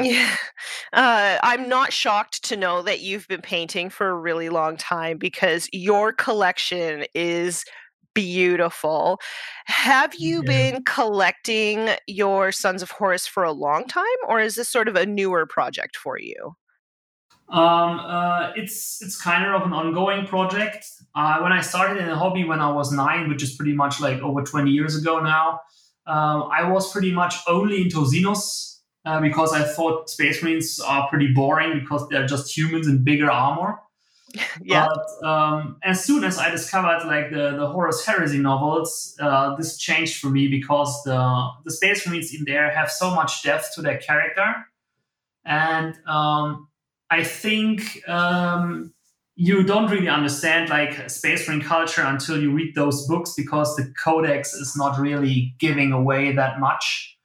yeah, 0.00 0.34
uh, 0.94 1.36
I'm 1.42 1.68
not 1.68 1.92
shocked 1.92 2.42
to 2.44 2.56
know 2.56 2.80
that 2.80 3.00
you've 3.00 3.28
been 3.28 3.42
painting 3.42 3.90
for 3.90 4.08
a 4.08 4.16
really 4.16 4.48
long 4.48 4.78
time 4.78 5.18
because 5.18 5.68
your 5.70 6.14
collection 6.14 7.04
is 7.14 7.66
beautiful. 8.14 9.20
Have 9.66 10.14
you 10.14 10.42
yeah. 10.44 10.70
been 10.72 10.84
collecting 10.84 11.90
your 12.06 12.52
Sons 12.52 12.82
of 12.82 12.90
Horus 12.90 13.26
for 13.26 13.42
a 13.42 13.52
long 13.52 13.86
time, 13.86 14.04
or 14.28 14.40
is 14.40 14.54
this 14.54 14.68
sort 14.68 14.88
of 14.88 14.96
a 14.96 15.06
newer 15.06 15.46
project 15.46 15.96
for 15.96 16.18
you? 16.18 16.56
Um, 17.48 17.98
uh, 17.98 18.52
it's 18.54 19.02
it's 19.02 19.20
kind 19.20 19.44
of 19.44 19.62
an 19.62 19.72
ongoing 19.72 20.24
project. 20.26 20.86
Uh, 21.16 21.40
when 21.40 21.52
I 21.52 21.60
started 21.60 21.98
in 21.98 22.06
the 22.06 22.16
hobby 22.16 22.44
when 22.44 22.60
I 22.60 22.70
was 22.70 22.92
nine, 22.92 23.28
which 23.28 23.42
is 23.42 23.54
pretty 23.54 23.72
much 23.72 24.00
like 24.00 24.20
over 24.20 24.42
20 24.42 24.70
years 24.70 24.96
ago 24.96 25.18
now, 25.18 25.60
um, 26.06 26.48
I 26.52 26.70
was 26.70 26.92
pretty 26.92 27.10
much 27.10 27.34
only 27.48 27.82
into 27.82 27.98
Xenos 27.98 28.78
uh, 29.04 29.20
because 29.20 29.52
I 29.52 29.64
thought 29.64 30.08
Space 30.08 30.42
Marines 30.42 30.78
are 30.78 31.08
pretty 31.08 31.32
boring 31.32 31.80
because 31.80 32.08
they're 32.08 32.26
just 32.26 32.56
humans 32.56 32.86
in 32.86 33.02
bigger 33.02 33.30
armor. 33.30 33.80
yeah. 34.62 34.86
But 34.88 35.28
um, 35.28 35.76
as 35.82 36.04
soon 36.04 36.24
as 36.24 36.38
I 36.38 36.50
discovered 36.50 37.06
like 37.06 37.30
the 37.30 37.56
the 37.56 37.66
Horus 37.66 38.04
Heresy 38.04 38.38
novels, 38.38 39.16
uh, 39.20 39.56
this 39.56 39.76
changed 39.76 40.20
for 40.20 40.28
me 40.28 40.48
because 40.48 41.02
the 41.04 41.50
the 41.64 41.70
Space 41.70 42.06
Marines 42.06 42.34
in 42.34 42.44
there 42.44 42.70
have 42.70 42.90
so 42.90 43.14
much 43.14 43.42
depth 43.42 43.74
to 43.74 43.82
their 43.82 43.98
character, 43.98 44.54
and 45.44 45.94
um, 46.06 46.68
I 47.10 47.24
think 47.24 48.06
um, 48.08 48.92
you 49.34 49.64
don't 49.64 49.90
really 49.90 50.08
understand 50.08 50.68
like 50.68 51.10
Space 51.10 51.48
Marine 51.48 51.62
culture 51.62 52.02
until 52.02 52.40
you 52.40 52.52
read 52.52 52.74
those 52.74 53.06
books 53.06 53.34
because 53.34 53.74
the 53.74 53.92
Codex 54.02 54.54
is 54.54 54.76
not 54.76 55.00
really 55.00 55.54
giving 55.58 55.92
away 55.92 56.32
that 56.32 56.60
much. 56.60 57.16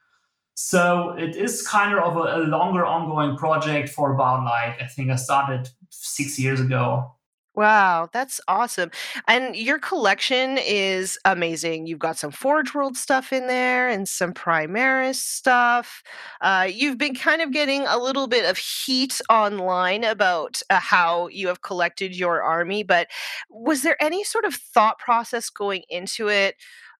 So 0.56 1.14
it 1.18 1.36
is 1.36 1.68
kind 1.68 1.94
of 1.94 2.16
a, 2.16 2.38
a 2.38 2.42
longer 2.48 2.86
ongoing 2.86 3.36
project 3.36 3.90
for 3.90 4.14
about 4.14 4.46
like 4.46 4.82
I 4.82 4.88
think 4.88 5.12
I 5.12 5.18
started 5.18 5.70
six 6.02 6.40
years 6.40 6.60
ago. 6.60 7.16
Wow, 7.56 8.10
that's 8.12 8.42
awesome. 8.50 8.92
And 9.30 9.56
your 9.56 9.80
collection 9.80 10.58
is 10.58 11.18
amazing. 11.24 11.88
You've 11.88 12.00
got 12.00 12.18
some 12.18 12.32
Forge 12.32 12.74
World 12.74 12.98
stuff 12.98 13.32
in 13.32 13.48
there 13.48 13.88
and 13.88 14.10
some 14.10 14.34
Primaris 14.34 15.16
stuff. 15.16 16.04
Uh, 16.42 16.68
you've 16.70 16.98
been 16.98 17.16
kind 17.16 17.42
of 17.42 17.54
getting 17.54 17.88
a 17.88 17.98
little 17.98 18.28
bit 18.28 18.44
of 18.44 18.58
heat 18.58 19.22
online 19.30 20.04
about 20.04 20.62
uh, 20.70 20.82
how 20.82 21.30
you 21.30 21.48
have 21.48 21.62
collected 21.62 22.14
your 22.14 22.44
army, 22.44 22.84
but 22.84 23.08
was 23.50 23.84
there 23.84 24.02
any 24.04 24.26
sort 24.26 24.44
of 24.44 24.54
thought 24.56 25.00
process 25.00 25.50
going 25.50 25.84
into 25.90 26.28
it? 26.30 26.56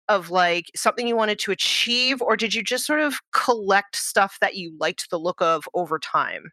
of 0.08 0.30
like 0.30 0.70
something 0.76 1.08
you 1.08 1.16
wanted 1.16 1.40
to 1.40 1.52
achieve, 1.52 2.22
or 2.22 2.38
did 2.38 2.54
you 2.54 2.62
just 2.62 2.86
sort 2.86 3.00
of 3.00 3.20
collect 3.34 3.96
stuff 3.96 4.38
that 4.40 4.56
you 4.56 4.72
liked 4.80 5.10
the 5.10 5.18
look 5.18 5.42
of 5.42 5.68
over 5.74 5.98
time? 5.98 6.52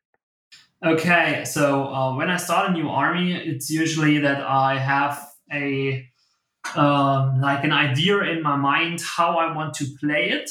Okay, 0.84 1.44
so 1.44 1.86
uh, 1.86 2.16
when 2.16 2.28
I 2.28 2.36
start 2.36 2.70
a 2.70 2.72
new 2.72 2.88
army, 2.88 3.32
it's 3.34 3.70
usually 3.70 4.18
that 4.18 4.42
I 4.42 4.78
have 4.78 5.24
a 5.52 6.04
um, 6.74 7.40
like 7.40 7.62
an 7.62 7.72
idea 7.72 8.20
in 8.22 8.42
my 8.42 8.56
mind 8.56 9.00
how 9.00 9.38
I 9.38 9.54
want 9.54 9.74
to 9.74 9.86
play 10.00 10.30
it. 10.30 10.50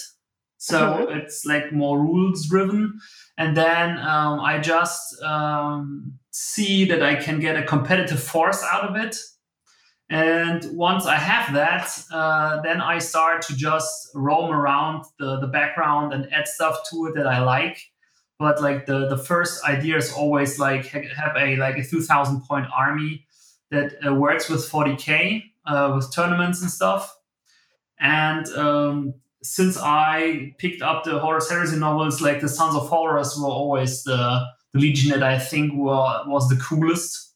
So 0.57 0.79
mm-hmm. 0.79 1.17
it's 1.17 1.45
like 1.45 1.73
more 1.73 1.99
rules 1.99 2.47
driven, 2.47 2.99
and 3.37 3.57
then 3.57 3.97
um, 3.97 4.39
I 4.39 4.59
just 4.59 5.21
um, 5.21 6.13
see 6.31 6.85
that 6.85 7.03
I 7.03 7.15
can 7.15 7.41
get 7.41 7.57
a 7.57 7.63
competitive 7.63 8.21
force 8.23 8.63
out 8.63 8.89
of 8.89 8.95
it. 8.95 9.17
And 10.09 10.65
once 10.77 11.05
I 11.05 11.15
have 11.15 11.53
that, 11.55 12.03
uh, 12.11 12.61
then 12.61 12.79
I 12.79 12.99
start 12.99 13.41
to 13.43 13.55
just 13.55 14.11
roam 14.13 14.51
around 14.51 15.05
the, 15.19 15.39
the 15.39 15.47
background 15.47 16.13
and 16.13 16.31
add 16.33 16.47
stuff 16.47 16.77
to 16.89 17.07
it 17.07 17.15
that 17.15 17.27
I 17.27 17.39
like. 17.39 17.90
But 18.41 18.59
like 18.59 18.87
the, 18.87 19.07
the 19.07 19.19
first 19.19 19.63
idea 19.63 19.97
is 19.97 20.11
always 20.11 20.57
like 20.57 20.87
have 20.87 21.35
a 21.37 21.57
like 21.57 21.77
a 21.77 21.83
2000 21.83 22.41
point 22.41 22.65
army 22.75 23.27
that 23.69 23.93
uh, 24.03 24.15
works 24.15 24.49
with 24.49 24.67
40k 24.67 25.43
uh, 25.67 25.93
with 25.95 26.11
tournaments 26.11 26.59
and 26.61 26.71
stuff. 26.71 27.15
And 27.99 28.47
um, 28.57 29.13
since 29.43 29.77
I 29.77 30.55
picked 30.57 30.81
up 30.81 31.03
the 31.03 31.19
Horus 31.19 31.51
Heresy 31.51 31.77
novels, 31.77 32.19
like 32.19 32.41
the 32.41 32.49
Sons 32.49 32.75
of 32.75 32.89
Horus 32.89 33.37
were 33.37 33.47
always 33.47 34.03
the, 34.03 34.43
the 34.73 34.79
legion 34.79 35.11
that 35.11 35.21
I 35.21 35.37
think 35.37 35.73
were, 35.73 36.23
was 36.25 36.49
the 36.49 36.55
coolest 36.55 37.31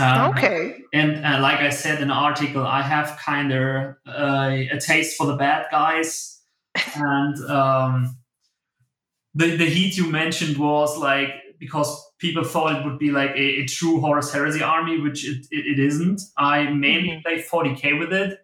um, 0.00 0.30
okay. 0.30 0.80
And 0.94 1.24
uh, 1.24 1.38
like 1.40 1.58
I 1.58 1.68
said 1.68 2.00
in 2.00 2.08
the 2.08 2.14
article, 2.14 2.64
I 2.64 2.80
have 2.80 3.18
kind 3.18 3.52
of 3.52 3.94
uh, 4.06 4.56
a 4.70 4.78
taste 4.78 5.16
for 5.16 5.26
the 5.26 5.36
bad 5.36 5.66
guys. 5.70 6.40
and 6.94 7.36
um, 7.50 8.16
the, 9.34 9.56
the 9.56 9.66
heat 9.66 9.96
you 9.96 10.10
mentioned 10.10 10.56
was 10.58 10.98
like 10.98 11.30
because 11.58 12.04
people 12.18 12.42
thought 12.42 12.74
it 12.76 12.84
would 12.84 12.98
be 12.98 13.10
like 13.10 13.30
a, 13.30 13.60
a 13.60 13.66
true 13.66 14.00
Horus 14.00 14.32
Heresy 14.32 14.62
army, 14.62 15.00
which 15.00 15.26
it, 15.26 15.46
it, 15.50 15.78
it 15.78 15.78
isn't. 15.78 16.20
I 16.36 16.64
mainly 16.70 17.10
mm-hmm. 17.10 17.22
play 17.22 17.42
40k 17.42 17.98
with 17.98 18.12
it, 18.12 18.40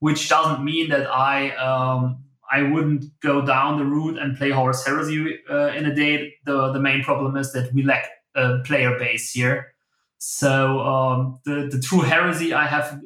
which 0.00 0.28
doesn't 0.28 0.62
mean 0.62 0.90
that 0.90 1.10
I 1.10 1.50
um, 1.56 2.22
I 2.50 2.62
wouldn't 2.62 3.06
go 3.20 3.44
down 3.44 3.78
the 3.78 3.84
route 3.84 4.18
and 4.18 4.36
play 4.36 4.50
Horus 4.50 4.84
Heresy 4.86 5.38
uh, 5.50 5.68
in 5.68 5.86
a 5.86 5.94
day. 5.94 6.34
The 6.44 6.72
the 6.72 6.80
main 6.80 7.02
problem 7.02 7.36
is 7.36 7.52
that 7.52 7.72
we 7.72 7.82
lack 7.82 8.06
a 8.34 8.58
player 8.64 8.98
base 8.98 9.32
here. 9.32 9.74
So 10.18 10.80
um, 10.80 11.38
the 11.44 11.68
the 11.70 11.80
true 11.80 12.00
heresy 12.02 12.52
I 12.52 12.66
have 12.66 13.00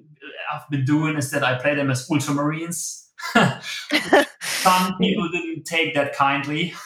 I've 0.52 0.69
been 0.71 0.85
doing 0.85 1.16
is 1.16 1.31
that 1.31 1.45
I 1.45 1.59
play 1.59 1.75
them 1.75 1.90
as 1.90 2.09
Ultramarines. 2.09 3.04
Some 4.40 4.97
people 5.00 5.28
didn't 5.31 5.64
take 5.64 5.95
that 5.95 6.14
kindly. 6.14 6.75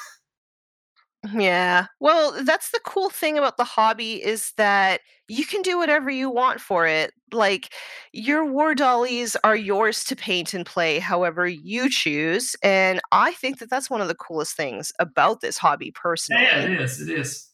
Yeah. 1.34 1.86
Well, 1.98 2.44
that's 2.44 2.70
the 2.70 2.80
cool 2.84 3.10
thing 3.10 3.38
about 3.38 3.56
the 3.56 3.64
hobby 3.64 4.22
is 4.24 4.52
that 4.56 5.00
you 5.26 5.44
can 5.44 5.62
do 5.62 5.76
whatever 5.76 6.10
you 6.10 6.30
want 6.30 6.60
for 6.60 6.86
it. 6.86 7.12
Like 7.32 7.72
your 8.12 8.44
war 8.44 8.74
dollies 8.74 9.36
are 9.42 9.56
yours 9.56 10.04
to 10.04 10.16
paint 10.16 10.54
and 10.54 10.64
play 10.64 10.98
however 11.00 11.46
you 11.46 11.90
choose, 11.90 12.54
and 12.62 13.00
I 13.12 13.32
think 13.32 13.58
that 13.58 13.68
that's 13.68 13.90
one 13.90 14.00
of 14.00 14.08
the 14.08 14.14
coolest 14.14 14.56
things 14.56 14.92
about 15.00 15.40
this 15.40 15.58
hobby 15.58 15.90
personally. 15.90 16.42
Yeah, 16.44 16.60
it 16.60 16.80
is. 16.80 17.00
It 17.00 17.18
is. 17.18 17.50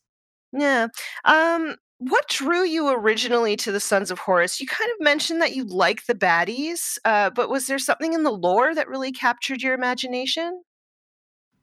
Yeah. 0.52 0.88
Um 1.24 1.76
what 1.98 2.28
drew 2.28 2.64
you 2.64 2.88
originally 2.90 3.56
to 3.56 3.72
the 3.72 3.80
Sons 3.80 4.10
of 4.10 4.18
Horus? 4.18 4.60
You 4.60 4.66
kind 4.66 4.90
of 4.90 5.02
mentioned 5.04 5.40
that 5.40 5.54
you 5.54 5.64
like 5.64 6.04
the 6.06 6.14
baddies, 6.14 6.98
uh, 7.04 7.30
but 7.30 7.48
was 7.48 7.66
there 7.66 7.78
something 7.78 8.12
in 8.12 8.24
the 8.24 8.30
lore 8.32 8.74
that 8.74 8.88
really 8.88 9.12
captured 9.12 9.62
your 9.62 9.74
imagination? 9.74 10.62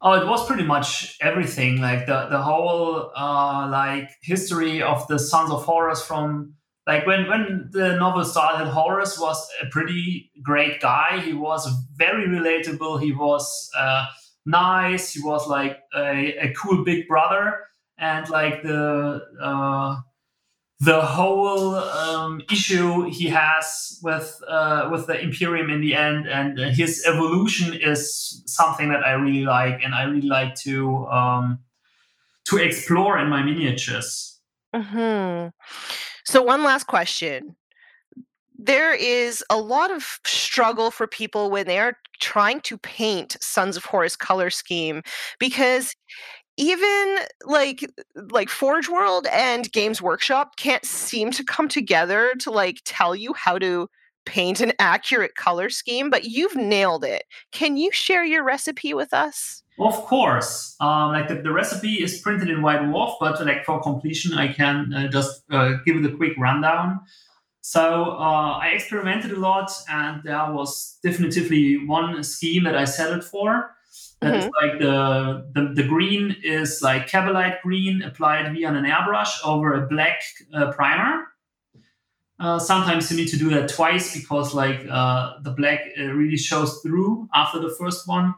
Oh, 0.04 0.14
it 0.14 0.28
was 0.28 0.48
pretty 0.48 0.64
much 0.64 1.18
everything. 1.22 1.80
Like 1.80 2.08
the 2.08 2.28
the 2.30 2.42
whole 2.42 3.12
uh, 3.16 3.68
like 3.70 4.10
history 4.24 4.82
of 4.82 5.08
the 5.08 5.20
Sons 5.20 5.52
of 5.52 5.64
Horus 5.64 6.04
from 6.04 6.56
like 6.88 7.06
when 7.06 7.28
when 7.28 7.70
the 7.72 7.96
novel 7.98 8.26
started. 8.26 8.68
Horus 8.68 9.20
was 9.20 9.48
a 9.62 9.68
pretty 9.68 10.32
great 10.42 10.82
guy. 10.82 11.20
He 11.20 11.34
was 11.34 11.68
very 11.96 12.28
relatable. 12.28 13.00
He 13.02 13.12
was 13.14 13.70
uh, 13.78 14.06
nice. 14.46 15.14
He 15.14 15.22
was 15.22 15.48
like 15.48 15.78
a, 15.96 16.48
a 16.48 16.54
cool 16.54 16.84
big 16.84 17.08
brother, 17.08 17.60
and 18.00 18.28
like 18.30 18.64
the 18.64 19.22
uh, 19.40 19.98
the 20.82 21.00
whole 21.00 21.76
um, 21.76 22.42
issue 22.52 23.04
he 23.04 23.28
has 23.28 24.00
with 24.02 24.42
uh, 24.48 24.90
with 24.92 25.06
the 25.06 25.20
Imperium 25.20 25.70
in 25.70 25.80
the 25.80 25.94
end, 25.94 26.28
and 26.28 26.58
his 26.58 27.06
evolution 27.06 27.76
is 27.76 28.42
something 28.48 28.90
that 28.90 29.06
I 29.06 29.12
really 29.12 29.46
like, 29.46 29.82
and 29.84 29.94
I 29.94 30.04
really 30.04 30.28
like 30.28 30.56
to 30.66 31.06
um, 31.08 31.60
to 32.46 32.58
explore 32.58 33.20
in 33.20 33.30
my 33.30 33.44
miniatures. 33.44 34.40
hmm 34.76 35.48
So, 36.26 36.42
one 36.42 36.64
last 36.64 36.88
question: 36.88 37.56
There 38.58 38.94
is 38.94 39.44
a 39.52 39.60
lot 39.60 39.92
of 39.92 40.20
struggle 40.26 40.90
for 40.90 41.06
people 41.06 41.52
when 41.52 41.68
they 41.68 41.78
are 41.78 41.96
trying 42.20 42.60
to 42.62 42.78
paint 42.80 43.38
Sons 43.40 43.78
of 43.78 43.86
Horus 43.86 44.16
color 44.16 44.50
scheme 44.50 45.04
because 45.40 45.94
even 46.62 47.18
like 47.46 47.84
like 48.30 48.50
Forge 48.50 48.88
World 48.88 49.26
and 49.32 49.72
Games 49.72 50.00
Workshop 50.00 50.58
can't 50.58 50.86
seem 50.86 51.32
to 51.32 51.44
come 51.44 51.68
together 51.68 52.34
to 52.40 52.52
like 52.52 52.82
tell 52.86 53.16
you 53.16 53.34
how 53.34 53.58
to 53.58 53.90
paint 54.28 54.62
an 54.62 54.72
accurate 54.78 55.34
color 55.34 55.72
scheme, 55.72 56.12
but 56.12 56.26
you've 56.26 56.56
nailed 56.56 57.04
it. 57.04 57.24
Can 57.52 57.78
you 57.78 57.92
share 57.92 58.24
your 58.24 58.44
recipe 58.44 58.94
with 58.94 59.12
us? 59.12 59.64
Of 59.80 59.96
course. 60.06 60.76
Um, 60.80 61.12
like 61.14 61.28
the, 61.28 61.42
the, 61.42 61.52
recipe 61.52 62.04
is 62.04 62.22
printed 62.22 62.52
in 62.52 62.62
White 62.62 62.88
Wolf, 62.88 63.16
but 63.20 63.44
like 63.44 63.66
for 63.66 63.82
completion, 63.82 64.38
I 64.38 64.54
can 64.54 64.94
uh, 64.94 65.08
just 65.08 65.42
uh, 65.50 65.78
give 65.84 65.96
it 65.98 66.06
a 66.06 66.16
quick 66.16 66.34
rundown. 66.38 67.00
So 67.62 68.12
uh, 68.12 68.60
I 68.62 68.74
experimented 68.76 69.32
a 69.32 69.40
lot, 69.40 69.72
and 69.90 70.22
there 70.24 70.52
was 70.52 71.00
definitively 71.02 71.88
one 71.88 72.24
scheme 72.24 72.66
that 72.66 72.76
I 72.76 72.86
settled 72.86 73.24
for. 73.24 73.72
That 74.22 74.34
mm-hmm. 74.34 74.40
is 74.40 74.52
like 74.62 74.80
the, 74.80 75.52
the, 75.54 75.74
the 75.82 75.88
green 75.88 76.36
is 76.44 76.82
like 76.82 77.08
Caliban 77.08 77.54
green 77.64 78.04
applied 78.04 78.54
via 78.54 78.70
an 78.70 78.86
airbrush 78.86 79.34
over 79.44 79.74
a 79.74 79.88
black 79.88 80.22
uh, 80.54 80.72
primer. 80.72 81.28
Uh, 82.40 82.58
sometimes 82.58 83.12
you 83.12 83.18
need 83.18 83.28
to 83.28 83.38
do 83.38 83.50
that 83.50 83.70
twice 83.70 84.18
because 84.18 84.54
like 84.56 84.86
uh, 84.90 85.34
the 85.44 85.52
black 85.52 85.82
uh, 86.00 86.06
really 86.06 86.38
shows 86.38 86.80
through 86.82 87.28
after 87.36 87.60
the 87.60 87.70
first 87.80 88.08
one. 88.08 88.34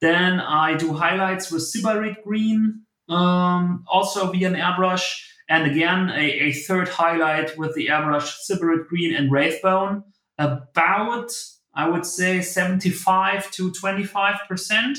Then 0.00 0.40
I 0.40 0.74
do 0.74 0.92
highlights 0.92 1.50
with 1.50 1.62
Sybarite 1.62 2.22
green, 2.24 2.82
um, 3.08 3.84
also 3.86 4.30
via 4.32 4.48
an 4.48 4.54
airbrush. 4.54 5.22
And 5.48 5.70
again, 5.70 6.10
a, 6.10 6.24
a 6.48 6.52
third 6.52 6.88
highlight 6.88 7.56
with 7.56 7.74
the 7.74 7.88
airbrush 7.88 8.36
Sybarite 8.48 8.88
green 8.88 9.14
and 9.14 9.30
Wraithbone. 9.30 10.04
About, 10.36 11.32
I 11.74 11.88
would 11.88 12.06
say, 12.06 12.40
75 12.40 13.50
to 13.52 13.70
25%. 13.70 14.98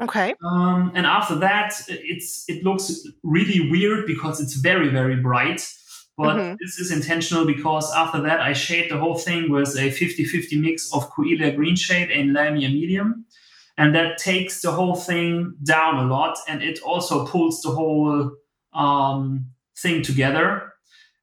Okay. 0.00 0.34
Um, 0.44 0.90
and 0.94 1.06
after 1.06 1.36
that, 1.36 1.74
it's 1.88 2.44
it 2.48 2.64
looks 2.64 3.06
really 3.22 3.70
weird 3.70 4.06
because 4.06 4.40
it's 4.40 4.54
very 4.54 4.88
very 4.88 5.16
bright. 5.16 5.68
But 6.16 6.36
mm-hmm. 6.36 6.54
this 6.60 6.78
is 6.78 6.92
intentional 6.92 7.44
because 7.44 7.92
after 7.92 8.20
that, 8.22 8.40
I 8.40 8.52
shade 8.52 8.90
the 8.90 8.98
whole 8.98 9.16
thing 9.16 9.50
with 9.50 9.74
a 9.76 9.90
50-50 9.90 10.60
mix 10.60 10.92
of 10.94 11.10
Coelia 11.10 11.54
green 11.56 11.74
shade 11.74 12.10
and 12.12 12.30
Lahmian 12.30 12.72
medium, 12.72 13.26
and 13.76 13.94
that 13.96 14.18
takes 14.18 14.62
the 14.62 14.70
whole 14.70 14.94
thing 14.94 15.54
down 15.64 15.96
a 15.96 16.06
lot, 16.06 16.38
and 16.48 16.62
it 16.62 16.80
also 16.82 17.26
pulls 17.26 17.62
the 17.62 17.70
whole 17.70 18.30
um, 18.72 19.46
thing 19.76 20.02
together. 20.02 20.72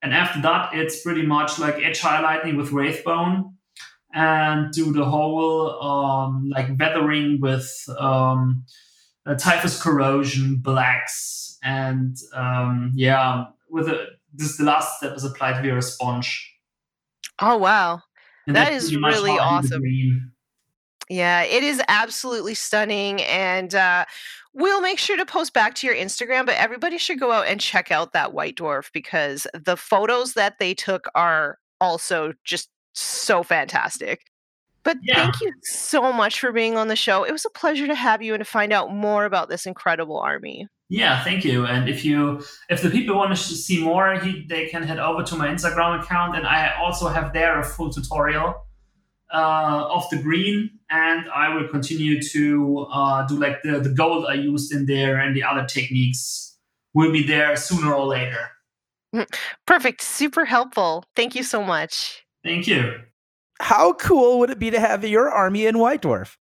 And 0.01 0.13
after 0.13 0.41
that, 0.41 0.73
it's 0.73 1.01
pretty 1.01 1.23
much 1.23 1.57
like 1.57 1.75
edge 1.75 2.01
highlighting 2.01 2.57
with 2.57 2.71
Wraithbone 2.71 3.53
and 4.13 4.71
do 4.71 4.91
the 4.91 5.05
whole 5.05 5.81
um, 5.81 6.49
like 6.49 6.67
weathering 6.79 7.39
with 7.39 7.71
um, 7.97 8.65
uh, 9.25 9.35
typhus 9.35 9.81
corrosion, 9.81 10.57
blacks, 10.57 11.57
and 11.63 12.17
um, 12.33 12.91
yeah, 12.95 13.45
with 13.69 13.87
a, 13.87 14.07
this 14.33 14.57
the 14.57 14.63
last 14.63 14.97
step 14.97 15.15
is 15.15 15.23
applied 15.23 15.61
via 15.61 15.77
a 15.77 15.81
sponge. 15.81 16.53
Oh 17.39 17.57
wow, 17.57 18.01
and 18.47 18.55
that 18.55 18.73
is 18.73 18.95
really 18.95 19.31
awesome. 19.31 19.83
Yeah, 21.09 21.43
it 21.43 21.63
is 21.63 21.81
absolutely 21.87 22.53
stunning, 22.53 23.21
and 23.23 23.75
uh, 23.75 24.05
we'll 24.53 24.81
make 24.81 24.97
sure 24.97 25.17
to 25.17 25.25
post 25.25 25.53
back 25.53 25.75
to 25.75 25.87
your 25.87 25.95
Instagram. 25.95 26.45
But 26.45 26.55
everybody 26.55 26.97
should 26.97 27.19
go 27.19 27.31
out 27.31 27.47
and 27.47 27.59
check 27.59 27.91
out 27.91 28.13
that 28.13 28.33
white 28.33 28.55
dwarf 28.55 28.91
because 28.93 29.45
the 29.53 29.77
photos 29.77 30.33
that 30.33 30.59
they 30.59 30.73
took 30.73 31.07
are 31.15 31.57
also 31.79 32.33
just 32.43 32.69
so 32.93 33.43
fantastic. 33.43 34.21
But 34.83 34.97
yeah. 35.03 35.15
thank 35.15 35.41
you 35.41 35.53
so 35.63 36.11
much 36.11 36.39
for 36.39 36.51
being 36.51 36.75
on 36.75 36.87
the 36.87 36.95
show. 36.95 37.23
It 37.23 37.31
was 37.31 37.45
a 37.45 37.49
pleasure 37.51 37.85
to 37.87 37.95
have 37.95 38.21
you 38.21 38.33
and 38.33 38.43
to 38.43 38.49
find 38.49 38.73
out 38.73 38.91
more 38.91 39.25
about 39.25 39.47
this 39.47 39.65
incredible 39.65 40.17
army. 40.17 40.67
Yeah, 40.89 41.23
thank 41.23 41.45
you. 41.45 41.65
And 41.65 41.87
if 41.87 42.03
you, 42.03 42.43
if 42.69 42.81
the 42.81 42.89
people 42.89 43.15
want 43.15 43.29
to 43.31 43.37
see 43.37 43.81
more, 43.81 44.19
he, 44.19 44.45
they 44.49 44.67
can 44.67 44.83
head 44.83 44.99
over 44.99 45.23
to 45.23 45.35
my 45.35 45.47
Instagram 45.47 46.03
account, 46.03 46.35
and 46.35 46.45
I 46.45 46.73
also 46.81 47.07
have 47.07 47.31
there 47.31 47.59
a 47.59 47.63
full 47.63 47.91
tutorial 47.91 48.55
uh, 49.33 49.87
of 49.89 50.09
the 50.09 50.17
green, 50.17 50.69
and 50.89 51.29
I 51.33 51.55
will 51.55 51.67
continue 51.67 52.21
to 52.21 52.87
uh, 52.91 53.25
do 53.27 53.39
like 53.39 53.61
the, 53.63 53.79
the 53.79 53.89
gold 53.89 54.25
I 54.27 54.33
used 54.33 54.73
in 54.73 54.85
there 54.85 55.17
and 55.17 55.35
the 55.35 55.43
other 55.43 55.65
techniques 55.65 56.57
will 56.93 57.11
be 57.11 57.25
there 57.25 57.55
sooner 57.55 57.93
or 57.93 58.05
later. 58.05 58.49
Perfect. 59.65 60.01
Super 60.01 60.45
helpful. 60.45 61.05
Thank 61.15 61.35
you 61.35 61.43
so 61.43 61.63
much. 61.63 62.25
Thank 62.43 62.67
you. 62.67 62.95
How 63.59 63.93
cool 63.93 64.39
would 64.39 64.49
it 64.49 64.59
be 64.59 64.71
to 64.71 64.79
have 64.79 65.05
your 65.05 65.29
army 65.29 65.67
in 65.67 65.77
White 65.77 66.01
Dwarf? 66.01 66.35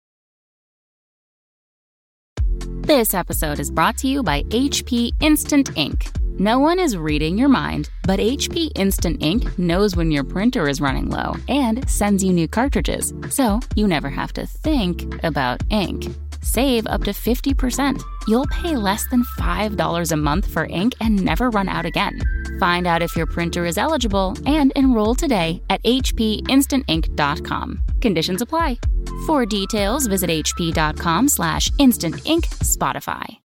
This 2.86 3.14
episode 3.14 3.58
is 3.58 3.70
brought 3.70 3.96
to 3.98 4.06
you 4.06 4.22
by 4.22 4.42
HP 4.44 5.10
Instant 5.20 5.76
Ink. 5.76 6.06
No 6.38 6.58
one 6.58 6.78
is 6.78 6.96
reading 6.96 7.38
your 7.38 7.48
mind, 7.48 7.88
but 8.04 8.20
HP 8.20 8.70
Instant 8.74 9.22
Ink 9.22 9.58
knows 9.58 9.96
when 9.96 10.10
your 10.10 10.22
printer 10.22 10.68
is 10.68 10.80
running 10.80 11.08
low 11.08 11.34
and 11.48 11.88
sends 11.88 12.22
you 12.22 12.32
new 12.32 12.46
cartridges, 12.46 13.14
so 13.30 13.58
you 13.74 13.88
never 13.88 14.10
have 14.10 14.34
to 14.34 14.46
think 14.46 15.24
about 15.24 15.62
ink. 15.70 16.04
Save 16.46 16.86
up 16.86 17.02
to 17.04 17.10
50%. 17.10 18.00
You'll 18.28 18.46
pay 18.46 18.76
less 18.76 19.04
than 19.08 19.24
$5 19.24 20.12
a 20.12 20.16
month 20.16 20.46
for 20.46 20.66
ink 20.66 20.94
and 21.00 21.24
never 21.24 21.50
run 21.50 21.68
out 21.68 21.84
again. 21.84 22.20
Find 22.60 22.86
out 22.86 23.02
if 23.02 23.16
your 23.16 23.26
printer 23.26 23.66
is 23.66 23.76
eligible 23.76 24.36
and 24.46 24.70
enroll 24.76 25.16
today 25.16 25.60
at 25.70 25.82
hpinstantink.com. 25.82 27.82
Conditions 28.00 28.42
apply. 28.42 28.78
For 29.26 29.44
details, 29.44 30.06
visit 30.06 30.30
hp.com 30.30 31.28
slash 31.28 31.68
instantink 31.80 32.42
Spotify. 32.62 33.38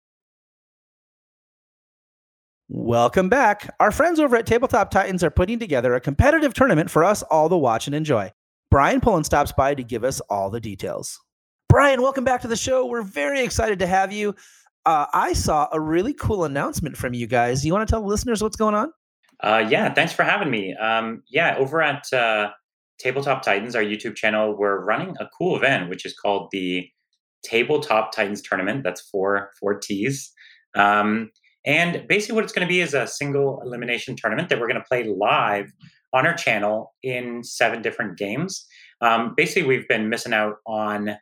Welcome 2.68 3.30
back. 3.30 3.74
Our 3.80 3.92
friends 3.92 4.20
over 4.20 4.36
at 4.36 4.46
Tabletop 4.46 4.92
Titans 4.92 5.24
are 5.24 5.32
putting 5.32 5.58
together 5.58 5.96
a 5.96 6.02
competitive 6.02 6.54
tournament 6.54 6.92
for 6.92 7.06
us 7.06 7.24
all 7.24 7.48
to 7.48 7.56
watch 7.56 7.88
and 7.88 7.96
enjoy. 7.96 8.34
Brian 8.70 9.00
Pullen 9.00 9.24
stops 9.24 9.54
by 9.54 9.74
to 9.74 9.84
give 9.84 10.04
us 10.04 10.20
all 10.30 10.50
the 10.50 10.60
details. 10.60 11.22
Brian, 11.70 12.02
welcome 12.02 12.24
back 12.24 12.42
to 12.42 12.48
the 12.48 12.56
show. 12.56 12.88
We're 12.88 13.04
very 13.04 13.42
excited 13.42 13.78
to 13.78 13.86
have 13.86 14.12
you. 14.12 14.34
Uh, 14.88 15.06
I 15.14 15.34
saw 15.34 15.68
a 15.72 15.80
really 15.80 16.16
cool 16.16 16.46
announcement 16.46 16.98
from 16.98 17.14
you 17.14 17.28
guys. 17.28 17.64
You 17.64 17.72
want 17.74 17.88
to 17.88 17.92
tell 17.92 18.02
the 18.02 18.08
listeners 18.08 18.42
what's 18.42 18.56
going 18.56 18.74
on? 18.74 18.92
Uh, 19.44 19.68
yeah, 19.70 19.94
thanks 19.94 20.12
for 20.12 20.24
having 20.24 20.50
me. 20.50 20.76
Um, 20.76 21.22
yeah, 21.30 21.56
over 21.60 21.80
at 21.80 22.12
uh, 22.12 22.50
Tabletop 22.98 23.44
Titans, 23.44 23.76
our 23.76 23.84
YouTube 23.84 24.16
channel, 24.16 24.58
we're 24.58 24.84
running 24.84 25.16
a 25.20 25.30
cool 25.38 25.56
event 25.56 25.92
which 25.92 26.08
is 26.08 26.16
called 26.18 26.50
the 26.52 26.90
Tabletop 27.44 28.14
Titans 28.14 28.42
Tournament. 28.42 28.84
That's 28.84 29.02
four 29.02 29.52
four 29.60 29.76
T's. 29.76 30.32
Um, 30.76 31.30
and 31.68 32.04
basically, 32.08 32.34
what 32.34 32.46
it's 32.46 32.54
going 32.54 32.68
to 32.68 32.72
be 32.72 32.82
is 32.82 32.96
a 32.96 33.06
single 33.06 33.62
elimination 33.64 34.16
tournament 34.16 34.50
that 34.50 34.60
we're 34.60 34.68
going 34.68 34.82
to 34.82 34.88
play 34.90 35.04
live 35.04 35.72
on 36.14 36.26
our 36.26 36.34
channel 36.34 36.96
in 37.04 37.44
seven 37.44 37.84
different 37.84 38.18
games. 38.18 38.66
Um, 39.02 39.36
basically, 39.38 39.68
we've 39.68 39.88
been 39.88 40.10
missing 40.10 40.34
out 40.34 40.56
on 40.66 41.16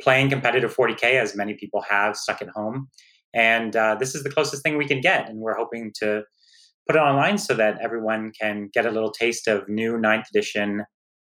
playing 0.00 0.30
competitive 0.30 0.74
40K, 0.74 1.20
as 1.20 1.36
many 1.36 1.54
people 1.54 1.82
have 1.88 2.16
stuck 2.16 2.42
at 2.42 2.48
home. 2.48 2.88
And 3.34 3.74
uh, 3.76 3.96
this 3.96 4.14
is 4.14 4.22
the 4.22 4.30
closest 4.30 4.62
thing 4.62 4.76
we 4.76 4.86
can 4.86 5.00
get. 5.00 5.28
And 5.28 5.38
we're 5.38 5.56
hoping 5.56 5.92
to 6.00 6.22
put 6.86 6.96
it 6.96 7.00
online 7.00 7.38
so 7.38 7.54
that 7.54 7.78
everyone 7.80 8.32
can 8.38 8.70
get 8.72 8.86
a 8.86 8.90
little 8.90 9.10
taste 9.10 9.48
of 9.48 9.68
new 9.68 9.98
ninth 9.98 10.26
edition 10.34 10.84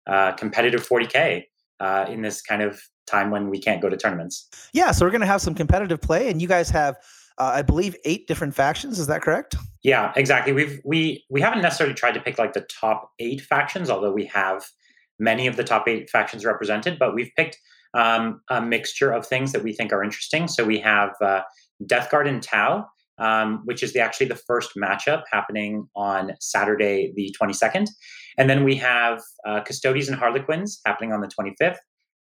uh, 0.06 0.32
competitive 0.32 0.86
40K 0.86 1.44
uh, 1.80 2.06
in 2.08 2.22
this 2.22 2.42
kind 2.42 2.62
of 2.62 2.80
time 3.06 3.30
when 3.30 3.50
we 3.50 3.60
can't 3.60 3.80
go 3.80 3.88
to 3.88 3.96
tournaments. 3.96 4.48
Yeah, 4.72 4.90
so 4.90 5.04
we're 5.04 5.10
going 5.10 5.20
to 5.20 5.26
have 5.26 5.40
some 5.40 5.54
competitive 5.54 6.00
play, 6.00 6.30
and 6.30 6.40
you 6.40 6.48
guys 6.48 6.70
have 6.70 6.96
uh, 7.38 7.52
I 7.54 7.62
believe 7.62 7.96
eight 8.04 8.26
different 8.26 8.54
factions. 8.54 8.98
Is 8.98 9.06
that 9.08 9.22
correct? 9.22 9.56
Yeah, 9.82 10.12
exactly. 10.16 10.52
We've 10.52 10.80
we 10.84 11.24
we 11.30 11.40
haven't 11.40 11.62
necessarily 11.62 11.94
tried 11.94 12.12
to 12.12 12.20
pick 12.20 12.38
like 12.38 12.54
the 12.54 12.66
top 12.80 13.10
eight 13.18 13.40
factions, 13.40 13.90
although 13.90 14.12
we 14.12 14.24
have 14.26 14.64
many 15.18 15.46
of 15.46 15.56
the 15.56 15.64
top 15.64 15.86
eight 15.86 16.08
factions 16.08 16.44
represented. 16.44 16.98
But 16.98 17.14
we've 17.14 17.30
picked 17.36 17.58
um, 17.96 18.42
a 18.50 18.60
mixture 18.60 19.10
of 19.10 19.26
things 19.26 19.52
that 19.52 19.64
we 19.64 19.72
think 19.72 19.92
are 19.92 20.04
interesting. 20.04 20.46
So 20.46 20.64
we 20.64 20.78
have 20.80 21.14
uh, 21.20 21.40
Death 21.86 22.10
Guard 22.10 22.28
and 22.28 22.42
Tau, 22.42 22.86
um, 23.18 23.62
which 23.64 23.82
is 23.82 23.94
the, 23.94 24.00
actually 24.00 24.26
the 24.26 24.36
first 24.36 24.72
matchup 24.76 25.22
happening 25.32 25.88
on 25.96 26.32
Saturday, 26.40 27.12
the 27.16 27.34
22nd. 27.40 27.88
And 28.38 28.50
then 28.50 28.64
we 28.64 28.76
have 28.76 29.22
uh, 29.46 29.62
Custodes 29.62 30.08
and 30.08 30.16
Harlequins 30.16 30.80
happening 30.84 31.12
on 31.12 31.22
the 31.22 31.28
25th, 31.28 31.78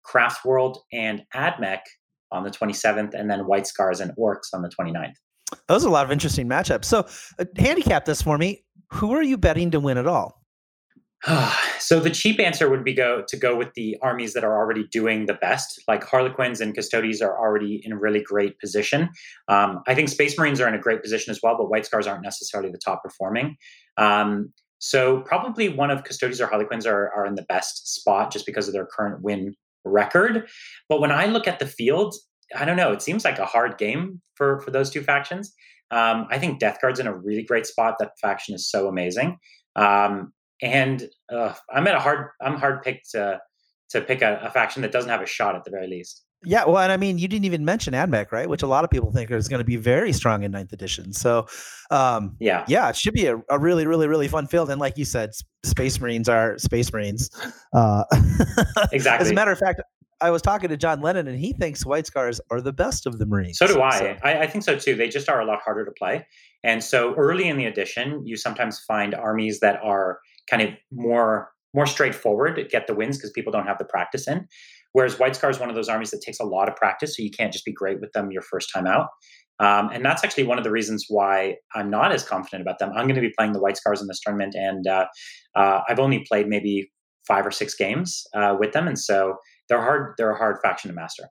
Craftworld 0.05 0.79
and 0.93 1.23
AdMech 1.35 1.81
on 2.33 2.43
the 2.43 2.51
27th, 2.51 3.15
and 3.15 3.31
then 3.31 3.47
White 3.47 3.67
Scars 3.67 4.01
and 4.01 4.13
Orks 4.17 4.53
on 4.53 4.63
the 4.63 4.71
29th. 4.71 5.15
Those 5.69 5.85
are 5.85 5.89
a 5.89 5.93
lot 5.93 6.05
of 6.05 6.13
interesting 6.13 6.49
matchups. 6.49 6.85
So, 6.85 7.07
uh, 7.39 7.45
handicap 7.57 8.05
this 8.05 8.23
for 8.23 8.39
me. 8.39 8.65
Who 8.93 9.15
are 9.15 9.23
you 9.23 9.37
betting 9.37 9.71
to 9.73 9.81
win 9.81 9.99
it 9.99 10.07
all? 10.07 10.40
so 11.79 12.01
the 12.01 12.11
cheap 12.11 12.41
answer 12.41 12.71
would 12.71 12.85
be 12.85 12.95
go 12.95 13.23
to 13.29 13.37
go 13.37 13.57
with 13.57 13.73
the 13.75 13.97
armies 14.03 14.33
that 14.33 14.45
are 14.45 14.57
already 14.57 14.87
doing 14.89 15.27
the 15.27 15.35
best. 15.35 15.83
Like 15.87 16.05
Harlequins 16.05 16.61
and 16.61 16.75
Custodes 16.75 17.21
are 17.21 17.39
already 17.39 17.81
in 17.85 17.93
a 17.93 17.99
really 17.99 18.23
great 18.23 18.59
position. 18.59 19.11
Um, 19.49 19.83
I 19.87 19.95
think 19.95 20.09
Space 20.09 20.39
Marines 20.39 20.61
are 20.61 20.69
in 20.69 20.75
a 20.75 20.79
great 20.79 21.03
position 21.03 21.31
as 21.31 21.41
well, 21.43 21.57
but 21.57 21.71
White 21.71 21.87
Scars 21.87 22.07
aren't 22.07 22.23
necessarily 22.23 22.71
the 22.71 22.79
top 22.79 23.03
performing. 23.03 23.57
Um, 23.97 24.53
so 24.79 25.21
probably 25.21 25.69
one 25.69 25.91
of 25.91 26.05
Custodes 26.05 26.41
or 26.41 26.47
Harlequins 26.47 26.87
are, 26.87 27.13
are 27.13 27.27
in 27.27 27.35
the 27.35 27.43
best 27.43 27.95
spot 27.95 28.33
just 28.33 28.47
because 28.47 28.67
of 28.67 28.73
their 28.73 28.87
current 28.87 29.23
win 29.23 29.55
record. 29.85 30.49
But 30.89 31.01
when 31.01 31.13
I 31.13 31.27
look 31.27 31.47
at 31.47 31.59
the 31.59 31.67
field, 31.67 32.15
I 32.57 32.65
don't 32.65 32.77
know. 32.77 32.93
It 32.93 33.03
seems 33.03 33.25
like 33.25 33.39
a 33.39 33.45
hard 33.45 33.79
game 33.79 34.21
for 34.35 34.61
for 34.61 34.71
those 34.71 34.91
two 34.91 35.03
factions. 35.03 35.53
Um, 35.91 36.27
I 36.31 36.39
think 36.39 36.61
Death 36.61 36.79
Guard's 36.81 36.99
in 36.99 37.07
a 37.07 37.17
really 37.17 37.43
great 37.43 37.67
spot. 37.67 37.97
That 37.99 38.13
faction 38.21 38.55
is 38.55 38.71
so 38.71 38.89
amazing. 38.89 39.39
Um, 39.77 40.33
and 40.63 41.09
uh, 41.33 41.55
I'm 41.73 41.87
at 41.87 41.95
a 41.95 42.01
hard 42.01 42.29
I'm 42.41 42.57
hard 42.57 42.83
picked 42.83 43.11
to 43.11 43.41
to 43.91 44.01
pick 44.01 44.23
a, 44.23 44.41
a, 44.43 44.51
faction 44.51 44.83
that 44.83 44.93
doesn't 44.93 45.11
have 45.11 45.21
a 45.21 45.27
shot 45.27 45.57
at 45.57 45.65
the 45.65 45.71
very 45.71 45.89
least. 45.89 46.25
Yeah, 46.45 46.65
well, 46.65 46.79
and 46.79 46.91
I 46.91 46.97
mean, 46.97 47.19
you 47.19 47.29
didn't 47.29 47.45
even 47.45 47.65
mention 47.65 47.93
AdMech, 47.93 48.33
right? 48.33 48.49
Which 48.49 48.63
a 48.63 48.67
lot 48.67 48.85
of 48.85 48.91
people 48.91 49.13
think 49.13 49.31
is 49.31 49.49
going 49.49 49.59
to 49.59 49.65
be 49.65 49.77
very 49.77 50.13
strong 50.13 50.43
in 50.43 50.53
ninth 50.53 50.73
edition. 50.73 51.13
So, 51.13 51.47
um, 51.91 52.37
yeah, 52.41 52.65
yeah, 52.67 52.89
it 52.89 52.97
should 52.97 53.13
be 53.13 53.27
a, 53.27 53.37
a, 53.51 53.59
really, 53.59 53.87
really, 53.87 54.09
really 54.09 54.27
fun 54.27 54.47
field. 54.47 54.71
And 54.71 54.81
like 54.81 54.97
you 54.97 55.05
said, 55.05 55.33
Space 55.65 56.01
Marines 56.01 56.31
are 56.31 56.57
Space 56.57 56.93
Marines. 56.93 57.31
Uh, 57.75 58.05
exactly. 58.93 59.27
As 59.27 59.31
a 59.31 59.35
matter 59.35 59.51
of 59.51 59.59
fact, 59.59 59.83
I 60.23 60.31
was 60.31 60.41
talking 60.41 60.71
to 60.71 60.79
John 60.79 61.03
Lennon, 61.03 61.29
and 61.29 61.39
he 61.39 61.53
thinks 61.53 61.85
White 61.85 62.07
Scars 62.07 62.41
are 62.51 62.63
the 62.63 62.73
best 62.73 63.07
of 63.07 63.19
the 63.19 63.27
Marines. 63.27 63.59
So 63.59 63.67
do 63.67 63.83
I. 63.83 63.99
So. 63.99 64.17
I. 64.23 64.39
I 64.41 64.47
think 64.47 64.65
so 64.65 64.79
too. 64.79 64.95
They 64.95 65.09
just 65.09 65.29
are 65.29 65.41
a 65.41 65.45
lot 65.45 65.61
harder 65.63 65.85
to 65.85 65.93
play. 65.93 66.27
And 66.63 66.83
so 66.83 67.15
early 67.17 67.49
in 67.49 67.57
the 67.57 67.67
edition, 67.67 68.27
you 68.27 68.37
sometimes 68.37 68.81
find 68.81 69.15
armies 69.15 69.61
that 69.61 69.81
are 69.83 70.21
kind 70.51 70.63
of 70.63 70.71
more 70.91 71.51
more 71.73 71.87
straightforward 71.87 72.57
to 72.57 72.65
get 72.65 72.89
the 72.89 72.95
wins 72.95 73.17
because 73.17 73.31
people 73.31 73.53
don't 73.53 73.67
have 73.67 73.79
the 73.79 73.85
practice 73.85 74.27
in. 74.27 74.47
Whereas 74.93 75.21
White 75.21 75.37
Scar 75.37 75.51
is 75.51 75.61
one 75.61 75.69
of 75.69 75.77
those 75.77 75.89
armies 75.89 76.11
that 76.11 76.21
takes 76.21 76.41
a 76.41 76.45
lot 76.45 76.69
of 76.69 76.75
practice, 76.75 77.17
so 77.17 77.23
you 77.23 77.31
can't 77.31 77.53
just 77.53 77.65
be 77.65 77.73
great 77.73 78.01
with 78.01 78.11
them 78.13 78.33
your 78.33 78.43
first 78.43 78.73
time 78.75 78.89
out. 78.89 79.09
Um, 79.61 79.91
and 79.93 80.05
that's 80.05 80.25
actually 80.25 80.45
one 80.45 80.59
of 80.59 80.65
the 80.65 80.71
reasons 80.71 81.07
why 81.09 81.57
I'm 81.75 81.91
not 81.91 82.13
as 82.13 82.25
confident 82.25 82.63
about 82.63 82.79
them. 82.79 82.91
I'm 82.91 83.07
going 83.07 83.15
to 83.15 83.21
be 83.21 83.33
playing 83.37 83.53
the 83.53 83.61
White 83.61 83.77
Scars 83.77 84.01
in 84.01 84.09
this 84.09 84.19
tournament, 84.19 84.55
and 84.57 84.87
uh, 84.87 85.07
uh, 85.55 85.83
I've 85.89 86.01
only 86.01 86.25
played 86.27 86.49
maybe 86.49 86.91
five 87.29 87.47
or 87.47 87.51
six 87.51 87.75
games 87.75 88.27
uh, 88.35 88.57
with 88.59 88.73
them, 88.73 88.89
and 88.89 88.99
so 88.99 89.37
they're 89.69 89.81
hard. 89.81 90.15
They're 90.19 90.33
a 90.33 90.39
hard 90.39 90.57
faction 90.63 90.89
to 90.89 90.95
master. 90.95 91.25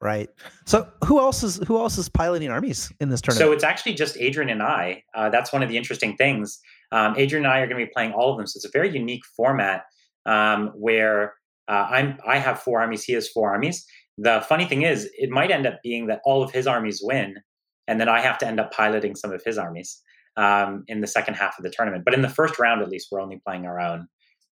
Right. 0.00 0.28
So 0.66 0.88
who 1.04 1.18
else 1.18 1.42
is 1.42 1.56
who 1.66 1.78
else 1.78 1.96
is 1.96 2.08
piloting 2.08 2.50
armies 2.50 2.92
in 3.00 3.08
this 3.08 3.20
tournament? 3.22 3.46
So 3.46 3.52
it's 3.52 3.64
actually 3.64 3.94
just 3.94 4.16
Adrian 4.18 4.50
and 4.50 4.62
I. 4.62 5.02
Uh, 5.14 5.30
that's 5.30 5.52
one 5.52 5.62
of 5.62 5.70
the 5.70 5.76
interesting 5.76 6.16
things. 6.16 6.60
Um, 6.92 7.14
Adrian 7.16 7.46
and 7.46 7.52
I 7.52 7.60
are 7.60 7.66
going 7.66 7.80
to 7.80 7.86
be 7.86 7.92
playing 7.94 8.12
all 8.12 8.30
of 8.30 8.36
them. 8.36 8.46
So 8.46 8.58
it's 8.58 8.66
a 8.66 8.70
very 8.70 8.92
unique 8.92 9.24
format 9.36 9.84
um, 10.26 10.68
where 10.74 11.34
uh, 11.68 11.86
I'm 11.90 12.18
I 12.26 12.38
have 12.38 12.60
four 12.60 12.80
armies. 12.80 13.04
He 13.04 13.14
has 13.14 13.28
four 13.28 13.50
armies. 13.50 13.86
The 14.18 14.44
funny 14.46 14.66
thing 14.66 14.82
is, 14.82 15.10
it 15.18 15.30
might 15.30 15.50
end 15.50 15.66
up 15.66 15.80
being 15.82 16.06
that 16.06 16.20
all 16.24 16.42
of 16.42 16.52
his 16.52 16.66
armies 16.66 17.00
win, 17.02 17.36
and 17.88 18.00
then 18.00 18.08
I 18.08 18.20
have 18.20 18.38
to 18.38 18.46
end 18.46 18.60
up 18.60 18.72
piloting 18.72 19.14
some 19.14 19.32
of 19.32 19.42
his 19.44 19.56
armies 19.58 20.00
um, 20.36 20.84
in 20.88 21.00
the 21.00 21.06
second 21.06 21.34
half 21.34 21.58
of 21.58 21.64
the 21.64 21.70
tournament. 21.70 22.04
But 22.04 22.14
in 22.14 22.22
the 22.22 22.28
first 22.28 22.58
round, 22.58 22.82
at 22.82 22.88
least, 22.88 23.08
we're 23.10 23.20
only 23.20 23.40
playing 23.46 23.66
our 23.66 23.80
own 23.80 24.08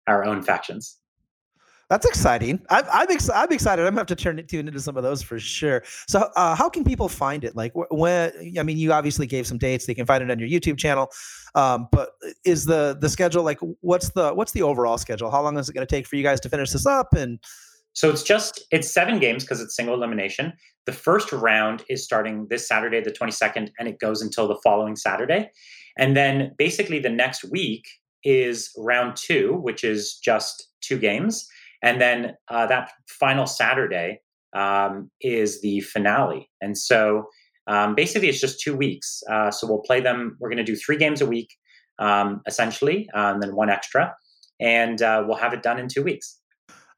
our 0.07 0.25
own 0.25 0.41
factions. 0.41 0.97
That's 1.93 2.07
exciting. 2.07 2.59
I'm 2.71 2.85
I'm, 2.91 3.11
ex- 3.11 3.29
I'm 3.29 3.51
excited. 3.51 3.83
I'm 3.83 3.91
gonna 3.91 3.99
have 3.99 4.07
to 4.07 4.15
turn 4.15 4.39
it 4.39 4.49
tune 4.49 4.67
into 4.67 4.79
some 4.79 4.97
of 4.97 5.03
those 5.03 5.21
for 5.21 5.39
sure. 5.39 5.83
So, 6.07 6.27
uh, 6.35 6.55
how 6.55 6.67
can 6.67 6.83
people 6.83 7.07
find 7.07 7.43
it? 7.43 7.55
Like, 7.55 7.71
when 7.91 8.31
I 8.57 8.63
mean, 8.63 8.79
you 8.79 8.91
obviously 8.91 9.27
gave 9.27 9.45
some 9.45 9.59
dates. 9.59 9.85
They 9.85 9.93
can 9.93 10.07
find 10.07 10.23
it 10.23 10.31
on 10.31 10.39
your 10.39 10.49
YouTube 10.49 10.79
channel. 10.79 11.11
Um, 11.53 11.87
but 11.91 12.13
is 12.45 12.65
the 12.65 12.97
the 12.99 13.09
schedule 13.09 13.43
like 13.43 13.59
what's 13.81 14.09
the 14.09 14.33
what's 14.33 14.53
the 14.53 14.63
overall 14.63 14.97
schedule? 14.97 15.29
How 15.29 15.43
long 15.43 15.55
is 15.59 15.69
it 15.69 15.73
going 15.73 15.85
to 15.85 15.95
take 15.95 16.07
for 16.07 16.15
you 16.15 16.23
guys 16.23 16.39
to 16.39 16.49
finish 16.49 16.71
this 16.71 16.87
up? 16.87 17.13
And 17.13 17.37
so 17.93 18.09
it's 18.09 18.23
just 18.23 18.63
it's 18.71 18.91
seven 18.91 19.19
games 19.19 19.43
because 19.43 19.61
it's 19.61 19.75
single 19.75 19.93
elimination. 19.93 20.51
The 20.87 20.93
first 20.93 21.31
round 21.31 21.83
is 21.89 22.03
starting 22.03 22.47
this 22.49 22.67
Saturday, 22.67 23.01
the 23.01 23.11
22nd, 23.11 23.69
and 23.77 23.87
it 23.87 23.99
goes 23.99 24.23
until 24.23 24.47
the 24.47 24.57
following 24.63 24.95
Saturday. 24.95 25.51
And 25.95 26.17
then 26.17 26.55
basically 26.57 26.97
the 26.97 27.11
next 27.11 27.43
week 27.51 27.85
is 28.23 28.71
round 28.79 29.15
two, 29.15 29.59
which 29.61 29.83
is 29.83 30.15
just 30.15 30.69
two 30.81 30.97
games. 30.97 31.47
And 31.83 32.01
then 32.01 32.35
uh, 32.47 32.65
that 32.67 32.91
final 33.07 33.45
Saturday 33.45 34.21
um, 34.55 35.11
is 35.21 35.61
the 35.61 35.81
finale. 35.81 36.49
And 36.61 36.77
so 36.77 37.27
um, 37.67 37.93
basically, 37.93 38.29
it's 38.29 38.41
just 38.41 38.59
two 38.59 38.75
weeks. 38.75 39.21
Uh, 39.29 39.51
so 39.51 39.67
we'll 39.67 39.81
play 39.81 40.01
them. 40.01 40.37
We're 40.39 40.49
going 40.49 40.57
to 40.57 40.63
do 40.63 40.75
three 40.75 40.97
games 40.97 41.21
a 41.21 41.25
week, 41.25 41.53
um, 41.99 42.41
essentially, 42.47 43.09
and 43.13 43.41
then 43.41 43.55
one 43.55 43.69
extra. 43.69 44.15
And 44.59 45.01
uh, 45.01 45.23
we'll 45.27 45.37
have 45.37 45.53
it 45.53 45.61
done 45.61 45.77
in 45.77 45.87
two 45.87 46.03
weeks. 46.03 46.39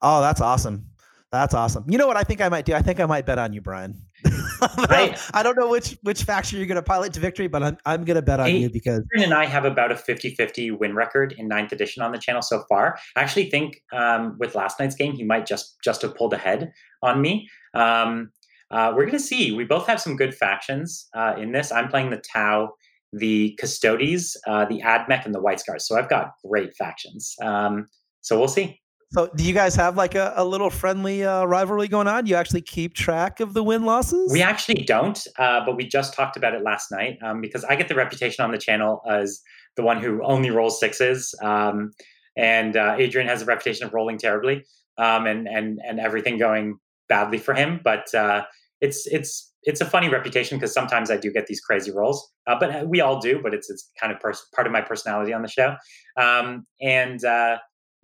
Oh, 0.01 0.21
that's 0.21 0.41
awesome. 0.41 0.85
That's 1.31 1.53
awesome. 1.53 1.85
You 1.89 1.97
know 1.97 2.07
what 2.07 2.17
I 2.17 2.23
think 2.23 2.41
I 2.41 2.49
might 2.49 2.65
do? 2.65 2.73
I 2.73 2.81
think 2.81 2.99
I 2.99 3.05
might 3.05 3.25
bet 3.25 3.39
on 3.39 3.53
you, 3.53 3.61
Brian. 3.61 4.04
Right. 4.89 5.19
I 5.33 5.43
don't 5.43 5.57
know 5.57 5.69
which 5.69 5.97
which 6.01 6.23
faction 6.23 6.57
you're 6.57 6.67
going 6.67 6.75
to 6.75 6.81
pilot 6.81 7.13
to 7.13 7.19
victory, 7.19 7.47
but 7.47 7.61
I'm 7.63 7.77
I'm 7.85 8.03
going 8.03 8.15
to 8.15 8.21
bet 8.21 8.39
on 8.39 8.53
you 8.55 8.69
because 8.69 9.03
Aaron 9.15 9.25
and 9.25 9.33
I 9.33 9.45
have 9.45 9.65
about 9.65 9.91
a 9.91 9.95
50-50 9.95 10.77
win 10.77 10.95
record 10.95 11.33
in 11.37 11.47
ninth 11.47 11.71
edition 11.71 12.01
on 12.01 12.11
the 12.11 12.17
channel 12.17 12.41
so 12.41 12.63
far. 12.67 12.97
I 13.15 13.21
actually 13.21 13.49
think 13.49 13.81
um, 13.93 14.37
with 14.39 14.55
last 14.55 14.79
night's 14.79 14.95
game, 14.95 15.13
he 15.13 15.23
might 15.23 15.45
just 15.45 15.75
just 15.83 16.01
have 16.01 16.15
pulled 16.15 16.33
ahead 16.33 16.71
on 17.03 17.21
me. 17.21 17.47
Um, 17.73 18.31
uh, 18.71 18.91
we're 18.95 19.05
going 19.05 19.17
to 19.17 19.19
see. 19.19 19.51
We 19.51 19.63
both 19.63 19.87
have 19.87 20.01
some 20.01 20.15
good 20.15 20.33
factions 20.33 21.07
uh, 21.15 21.35
in 21.37 21.51
this. 21.51 21.71
I'm 21.71 21.87
playing 21.87 22.09
the 22.09 22.21
Tau, 22.33 22.73
the 23.13 23.57
Custodes, 23.59 24.35
uh, 24.47 24.65
the 24.65 24.81
Admech, 24.81 25.25
and 25.25 25.33
the 25.33 25.41
White 25.41 25.59
Scars. 25.59 25.87
So 25.87 25.97
I've 25.97 26.09
got 26.09 26.31
great 26.45 26.75
factions. 26.75 27.35
Um, 27.41 27.87
so 28.21 28.39
we'll 28.39 28.47
see. 28.47 28.81
So, 29.15 29.29
do 29.33 29.45
you 29.45 29.53
guys 29.53 29.75
have 29.75 29.95
like 29.95 30.13
a, 30.13 30.33
a 30.35 30.43
little 30.43 30.69
friendly 30.69 31.23
uh, 31.23 31.45
rivalry 31.45 31.87
going 31.87 32.05
on? 32.05 32.25
You 32.25 32.35
actually 32.35 32.63
keep 32.63 32.95
track 32.95 33.39
of 33.39 33.53
the 33.53 33.63
win 33.63 33.85
losses? 33.85 34.29
We 34.29 34.41
actually 34.41 34.83
don't, 34.83 35.25
uh, 35.39 35.63
but 35.65 35.77
we 35.77 35.87
just 35.87 36.13
talked 36.13 36.35
about 36.35 36.53
it 36.53 36.63
last 36.63 36.91
night 36.91 37.17
um, 37.23 37.39
because 37.39 37.63
I 37.63 37.77
get 37.77 37.87
the 37.87 37.95
reputation 37.95 38.43
on 38.43 38.51
the 38.51 38.57
channel 38.57 39.01
as 39.09 39.39
the 39.77 39.83
one 39.83 40.01
who 40.01 40.21
only 40.21 40.49
rolls 40.49 40.81
sixes, 40.81 41.33
um, 41.41 41.91
and 42.35 42.75
uh, 42.75 42.97
Adrian 42.97 43.29
has 43.29 43.41
a 43.41 43.45
reputation 43.45 43.87
of 43.87 43.93
rolling 43.93 44.17
terribly 44.17 44.65
um, 44.97 45.27
and 45.27 45.47
and 45.47 45.79
and 45.87 46.01
everything 46.01 46.37
going 46.37 46.77
badly 47.07 47.37
for 47.37 47.53
him. 47.53 47.79
But 47.81 48.13
uh, 48.13 48.43
it's 48.81 49.07
it's 49.07 49.49
it's 49.63 49.79
a 49.79 49.85
funny 49.85 50.09
reputation 50.09 50.57
because 50.57 50.73
sometimes 50.73 51.09
I 51.09 51.15
do 51.15 51.31
get 51.31 51.47
these 51.47 51.61
crazy 51.61 51.89
rolls, 51.89 52.33
uh, 52.47 52.59
but 52.59 52.69
uh, 52.69 52.83
we 52.85 52.99
all 52.99 53.21
do. 53.21 53.39
But 53.41 53.53
it's 53.53 53.69
it's 53.69 53.89
kind 53.97 54.11
of 54.11 54.19
pers- 54.19 54.45
part 54.53 54.67
of 54.67 54.73
my 54.73 54.81
personality 54.81 55.31
on 55.31 55.41
the 55.41 55.47
show, 55.47 55.77
um, 56.17 56.67
and 56.81 57.23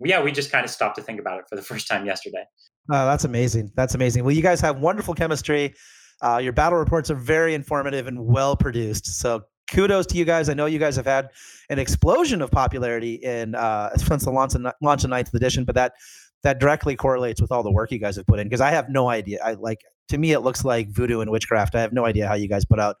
yeah, 0.04 0.22
we 0.22 0.32
just 0.32 0.50
kind 0.50 0.64
of 0.64 0.70
stopped 0.70 0.96
to 0.96 1.02
think 1.02 1.20
about 1.20 1.38
it 1.38 1.44
for 1.48 1.56
the 1.56 1.62
first 1.62 1.88
time 1.88 2.06
yesterday. 2.06 2.44
Oh, 2.90 3.06
that's 3.06 3.24
amazing. 3.24 3.70
That's 3.76 3.94
amazing. 3.94 4.24
Well, 4.24 4.34
you 4.34 4.42
guys 4.42 4.60
have 4.60 4.78
wonderful 4.80 5.14
chemistry. 5.14 5.74
Uh, 6.20 6.38
your 6.38 6.52
battle 6.52 6.78
reports 6.78 7.10
are 7.10 7.16
very 7.16 7.54
informative 7.54 8.06
and 8.06 8.26
well 8.26 8.56
produced. 8.56 9.06
So 9.06 9.42
kudos 9.70 10.06
to 10.06 10.16
you 10.16 10.24
guys. 10.24 10.48
I 10.48 10.54
know 10.54 10.66
you 10.66 10.78
guys 10.78 10.96
have 10.96 11.06
had 11.06 11.30
an 11.70 11.78
explosion 11.78 12.42
of 12.42 12.50
popularity 12.50 13.14
in 13.14 13.54
uh, 13.54 13.90
since 13.96 14.24
the 14.24 14.30
launch 14.30 14.54
of, 14.54 14.66
launch 14.80 15.04
of 15.04 15.10
ninth 15.10 15.32
edition, 15.34 15.64
but 15.64 15.74
that 15.74 15.94
that 16.42 16.58
directly 16.58 16.96
correlates 16.96 17.40
with 17.40 17.52
all 17.52 17.62
the 17.62 17.70
work 17.70 17.92
you 17.92 17.98
guys 17.98 18.16
have 18.16 18.26
put 18.26 18.40
in. 18.40 18.48
Because 18.48 18.60
I 18.60 18.70
have 18.70 18.88
no 18.88 19.08
idea. 19.08 19.38
I 19.44 19.54
like 19.54 19.78
to 20.08 20.18
me 20.18 20.32
it 20.32 20.40
looks 20.40 20.64
like 20.64 20.88
voodoo 20.90 21.20
and 21.20 21.30
witchcraft. 21.30 21.74
I 21.74 21.80
have 21.80 21.92
no 21.92 22.04
idea 22.04 22.26
how 22.26 22.34
you 22.34 22.48
guys 22.48 22.64
put 22.64 22.80
out 22.80 22.96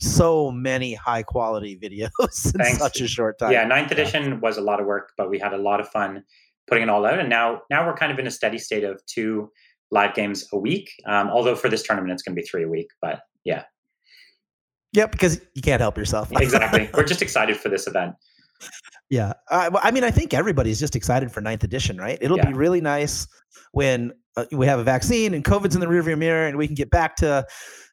so 0.00 0.50
many 0.50 0.94
high 0.94 1.22
quality 1.22 1.78
videos 1.82 2.46
in 2.46 2.60
Thanks. 2.60 2.78
such 2.78 3.00
a 3.00 3.08
short 3.08 3.38
time. 3.38 3.52
yeah 3.52 3.64
ninth 3.64 3.92
edition 3.92 4.40
was 4.40 4.56
a 4.56 4.60
lot 4.60 4.80
of 4.80 4.86
work 4.86 5.12
but 5.16 5.30
we 5.30 5.38
had 5.38 5.52
a 5.52 5.56
lot 5.56 5.78
of 5.78 5.88
fun 5.88 6.22
putting 6.66 6.82
it 6.84 6.88
all 6.90 7.04
out 7.06 7.18
and 7.18 7.28
now 7.28 7.60
now 7.70 7.86
we're 7.86 7.94
kind 7.96 8.10
of 8.12 8.18
in 8.18 8.26
a 8.26 8.30
steady 8.30 8.58
state 8.58 8.84
of 8.84 9.00
two 9.06 9.50
live 9.90 10.14
games 10.14 10.46
a 10.52 10.58
week 10.58 10.90
um, 11.06 11.28
although 11.30 11.54
for 11.54 11.68
this 11.68 11.82
tournament 11.82 12.12
it's 12.12 12.22
going 12.22 12.34
to 12.34 12.40
be 12.40 12.46
three 12.46 12.64
a 12.64 12.68
week 12.68 12.88
but 13.02 13.20
yeah 13.44 13.64
Yep, 14.92 15.10
because 15.10 15.40
you 15.54 15.62
can't 15.62 15.80
help 15.80 15.98
yourself. 15.98 16.30
exactly 16.40 16.88
we're 16.94 17.02
just 17.04 17.20
excited 17.22 17.56
for 17.56 17.68
this 17.68 17.86
event 17.88 18.14
Yeah, 19.10 19.32
I, 19.50 19.68
I 19.82 19.90
mean, 19.90 20.04
I 20.04 20.10
think 20.10 20.32
everybody's 20.32 20.80
just 20.80 20.96
excited 20.96 21.30
for 21.32 21.40
ninth 21.40 21.64
edition, 21.64 21.98
right? 21.98 22.16
It'll 22.20 22.38
Yeah. 22.38 22.46
be 22.46 22.54
really 22.54 22.80
nice 22.80 23.26
when 23.72 24.12
uh, 24.36 24.44
we 24.52 24.66
have 24.66 24.78
a 24.78 24.84
vaccine 24.84 25.34
and 25.34 25.44
COVID's 25.44 25.74
in 25.74 25.80
the 25.80 25.86
rearview 25.86 26.16
mirror, 26.16 26.46
and 26.46 26.56
we 26.56 26.66
can 26.66 26.74
get 26.74 26.90
back 26.90 27.16
to, 27.16 27.46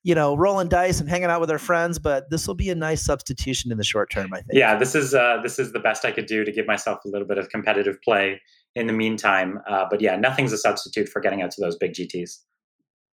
you 0.03 0.15
know, 0.15 0.35
rolling 0.37 0.69
dice 0.69 0.99
and 0.99 1.09
hanging 1.09 1.25
out 1.29 1.41
with 1.41 1.51
our 1.51 1.59
friends. 1.59 1.99
But 1.99 2.29
this 2.29 2.47
will 2.47 2.55
be 2.55 2.69
a 2.69 2.75
nice 2.75 3.03
substitution 3.03 3.71
in 3.71 3.77
the 3.77 3.83
short 3.83 4.09
term, 4.11 4.31
I 4.33 4.37
think. 4.37 4.53
yeah 4.53 4.77
this 4.77 4.95
is 4.95 5.13
uh, 5.13 5.39
this 5.43 5.59
is 5.59 5.71
the 5.73 5.79
best 5.79 6.05
i 6.05 6.11
could 6.11 6.25
do 6.27 6.43
to 6.45 6.51
give 6.51 6.65
myself 6.67 6.99
a 7.05 7.09
little 7.09 7.27
bit 7.27 7.37
of 7.37 7.49
competitive 7.49 8.01
play 8.03 8.39
in 8.75 8.87
the 8.87 8.93
meantime 8.93 9.59
uh, 9.67 9.85
but 9.89 10.01
yeah 10.01 10.15
nothing's 10.15 10.51
a 10.51 10.57
substitute 10.57 11.09
for 11.09 11.19
getting 11.19 11.41
out 11.41 11.51
to 11.51 11.61
those 11.61 11.75
big 11.77 11.93
gts 11.93 12.39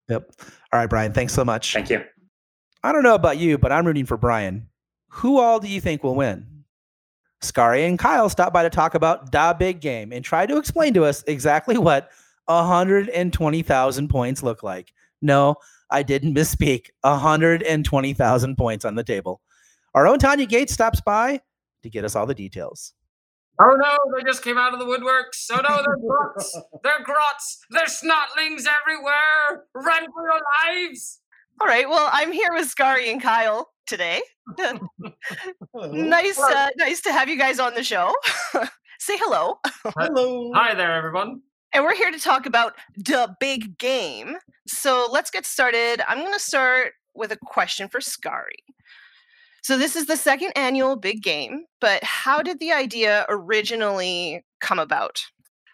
Yep. 0.08 0.32
All 0.72 0.80
right, 0.80 0.88
Brian. 0.88 1.12
Thanks 1.12 1.34
so 1.34 1.44
much. 1.44 1.74
thank 1.74 1.90
you 1.90 2.02
I 2.82 2.92
don't 2.92 3.02
know 3.02 3.14
about 3.14 3.38
you, 3.38 3.58
but 3.58 3.72
I'm 3.72 3.86
rooting 3.86 4.06
for 4.06 4.16
Brian. 4.16 4.68
Who 5.08 5.38
all 5.38 5.58
do 5.58 5.68
you 5.68 5.80
think 5.80 6.04
will 6.04 6.14
win? 6.14 6.46
Scary 7.40 7.84
and 7.84 7.98
Kyle 7.98 8.28
stopped 8.28 8.52
by 8.52 8.62
to 8.62 8.70
talk 8.70 8.94
about 8.94 9.30
da 9.30 9.52
big 9.52 9.80
game 9.80 10.12
and 10.12 10.24
try 10.24 10.46
to 10.46 10.56
explain 10.56 10.94
to 10.94 11.04
us 11.04 11.22
exactly 11.26 11.78
what 11.78 12.10
120,000 12.46 14.08
points 14.08 14.42
look 14.42 14.62
like. 14.62 14.92
No, 15.20 15.56
I 15.90 16.02
didn't 16.02 16.34
misspeak. 16.34 16.86
120,000 17.02 18.56
points 18.56 18.84
on 18.84 18.94
the 18.94 19.04
table. 19.04 19.40
Our 19.94 20.06
own 20.06 20.18
Tanya 20.18 20.46
Gates 20.46 20.72
stops 20.72 21.00
by 21.00 21.40
to 21.82 21.90
get 21.90 22.04
us 22.04 22.14
all 22.14 22.26
the 22.26 22.34
details. 22.34 22.92
Oh 23.60 23.76
no, 23.76 23.96
they 24.16 24.22
just 24.24 24.42
came 24.44 24.56
out 24.56 24.72
of 24.72 24.78
the 24.78 24.84
woodworks. 24.84 25.46
Oh 25.50 25.60
no, 25.68 25.82
they're 25.82 25.96
grots. 26.06 26.60
they're 26.84 27.02
grots. 27.02 27.58
They're 27.70 27.86
snotlings 27.86 28.66
everywhere. 28.80 29.64
Run 29.74 30.06
for 30.12 30.22
your 30.22 30.40
lives. 30.66 31.20
All 31.60 31.66
right. 31.66 31.88
Well, 31.88 32.08
I'm 32.12 32.30
here 32.30 32.50
with 32.52 32.68
Scary 32.68 33.10
and 33.10 33.20
Kyle 33.20 33.68
today. 33.86 34.22
nice, 35.74 36.38
uh, 36.38 36.68
nice 36.76 37.00
to 37.02 37.12
have 37.12 37.28
you 37.28 37.36
guys 37.36 37.58
on 37.58 37.74
the 37.74 37.82
show. 37.82 38.14
Say 39.00 39.16
hello. 39.18 39.58
Hello. 39.96 40.52
Hi 40.54 40.74
there, 40.74 40.92
everyone. 40.92 41.40
And 41.72 41.84
we're 41.84 41.94
here 41.96 42.10
to 42.10 42.18
talk 42.18 42.46
about 42.46 42.74
the 42.96 43.34
big 43.40 43.76
game. 43.78 44.36
So 44.66 45.08
let's 45.10 45.30
get 45.30 45.44
started. 45.44 46.00
I'm 46.08 46.18
going 46.18 46.32
to 46.32 46.38
start 46.38 46.92
with 47.14 47.32
a 47.32 47.36
question 47.36 47.88
for 47.88 48.00
Scary. 48.00 48.64
So 49.68 49.76
this 49.76 49.96
is 49.96 50.06
the 50.06 50.16
second 50.16 50.52
annual 50.56 50.96
big 50.96 51.22
game, 51.22 51.66
but 51.78 52.02
how 52.02 52.40
did 52.40 52.58
the 52.58 52.72
idea 52.72 53.26
originally 53.28 54.42
come 54.62 54.78
about? 54.78 55.20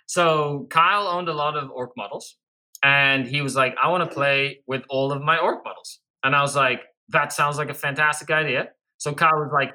So 0.06 0.66
Kyle 0.68 1.06
owned 1.06 1.28
a 1.28 1.32
lot 1.32 1.56
of 1.56 1.70
orc 1.70 1.92
models, 1.96 2.36
and 2.82 3.24
he 3.24 3.40
was 3.40 3.54
like, 3.54 3.76
"I 3.80 3.86
want 3.90 4.02
to 4.02 4.12
play 4.12 4.64
with 4.66 4.82
all 4.90 5.12
of 5.12 5.22
my 5.22 5.38
orc 5.38 5.64
models." 5.64 6.00
And 6.24 6.34
I 6.34 6.42
was 6.42 6.56
like, 6.56 6.80
"That 7.10 7.32
sounds 7.32 7.56
like 7.56 7.70
a 7.70 7.74
fantastic 7.74 8.32
idea." 8.32 8.70
So 8.98 9.14
Kyle 9.14 9.38
was 9.38 9.52
like, 9.52 9.70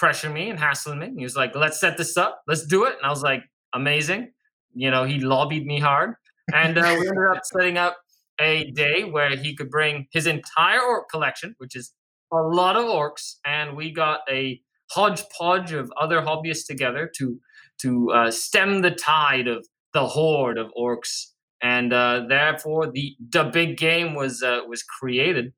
pressuring 0.00 0.32
me 0.32 0.48
and 0.48 0.56
hassling 0.56 1.00
me. 1.00 1.12
He 1.18 1.24
was 1.24 1.34
like, 1.34 1.56
"Let's 1.56 1.80
set 1.80 1.96
this 1.96 2.16
up. 2.16 2.42
Let's 2.46 2.64
do 2.64 2.84
it." 2.84 2.94
And 2.98 3.04
I 3.04 3.10
was 3.10 3.24
like, 3.24 3.42
"Amazing." 3.74 4.30
You 4.74 4.92
know, 4.92 5.02
he 5.02 5.18
lobbied 5.18 5.66
me 5.66 5.80
hard, 5.80 6.14
and 6.54 6.78
uh, 6.78 6.96
we 7.00 7.08
ended 7.08 7.26
up 7.28 7.42
setting 7.42 7.78
up 7.78 7.96
a 8.38 8.70
day 8.70 9.02
where 9.02 9.36
he 9.36 9.56
could 9.56 9.70
bring 9.70 10.06
his 10.12 10.28
entire 10.28 10.80
orc 10.80 11.10
collection, 11.10 11.56
which 11.58 11.74
is 11.74 11.92
a 12.32 12.42
lot 12.42 12.76
of 12.76 12.84
orcs, 12.84 13.34
and 13.44 13.76
we 13.76 13.92
got 13.92 14.20
a 14.30 14.60
hodgepodge 14.92 15.72
of 15.72 15.92
other 16.00 16.20
hobbyists 16.20 16.66
together 16.66 17.10
to 17.18 17.38
to 17.82 18.10
uh, 18.10 18.30
stem 18.30 18.82
the 18.82 18.90
tide 18.90 19.48
of 19.48 19.66
the 19.94 20.06
horde 20.06 20.58
of 20.58 20.70
orcs, 20.78 21.26
and 21.62 21.92
uh, 21.92 22.24
therefore 22.28 22.90
the 22.90 23.16
the 23.32 23.44
big 23.44 23.76
game 23.76 24.14
was 24.14 24.42
uh, 24.42 24.60
was 24.68 24.82
created. 24.82 25.52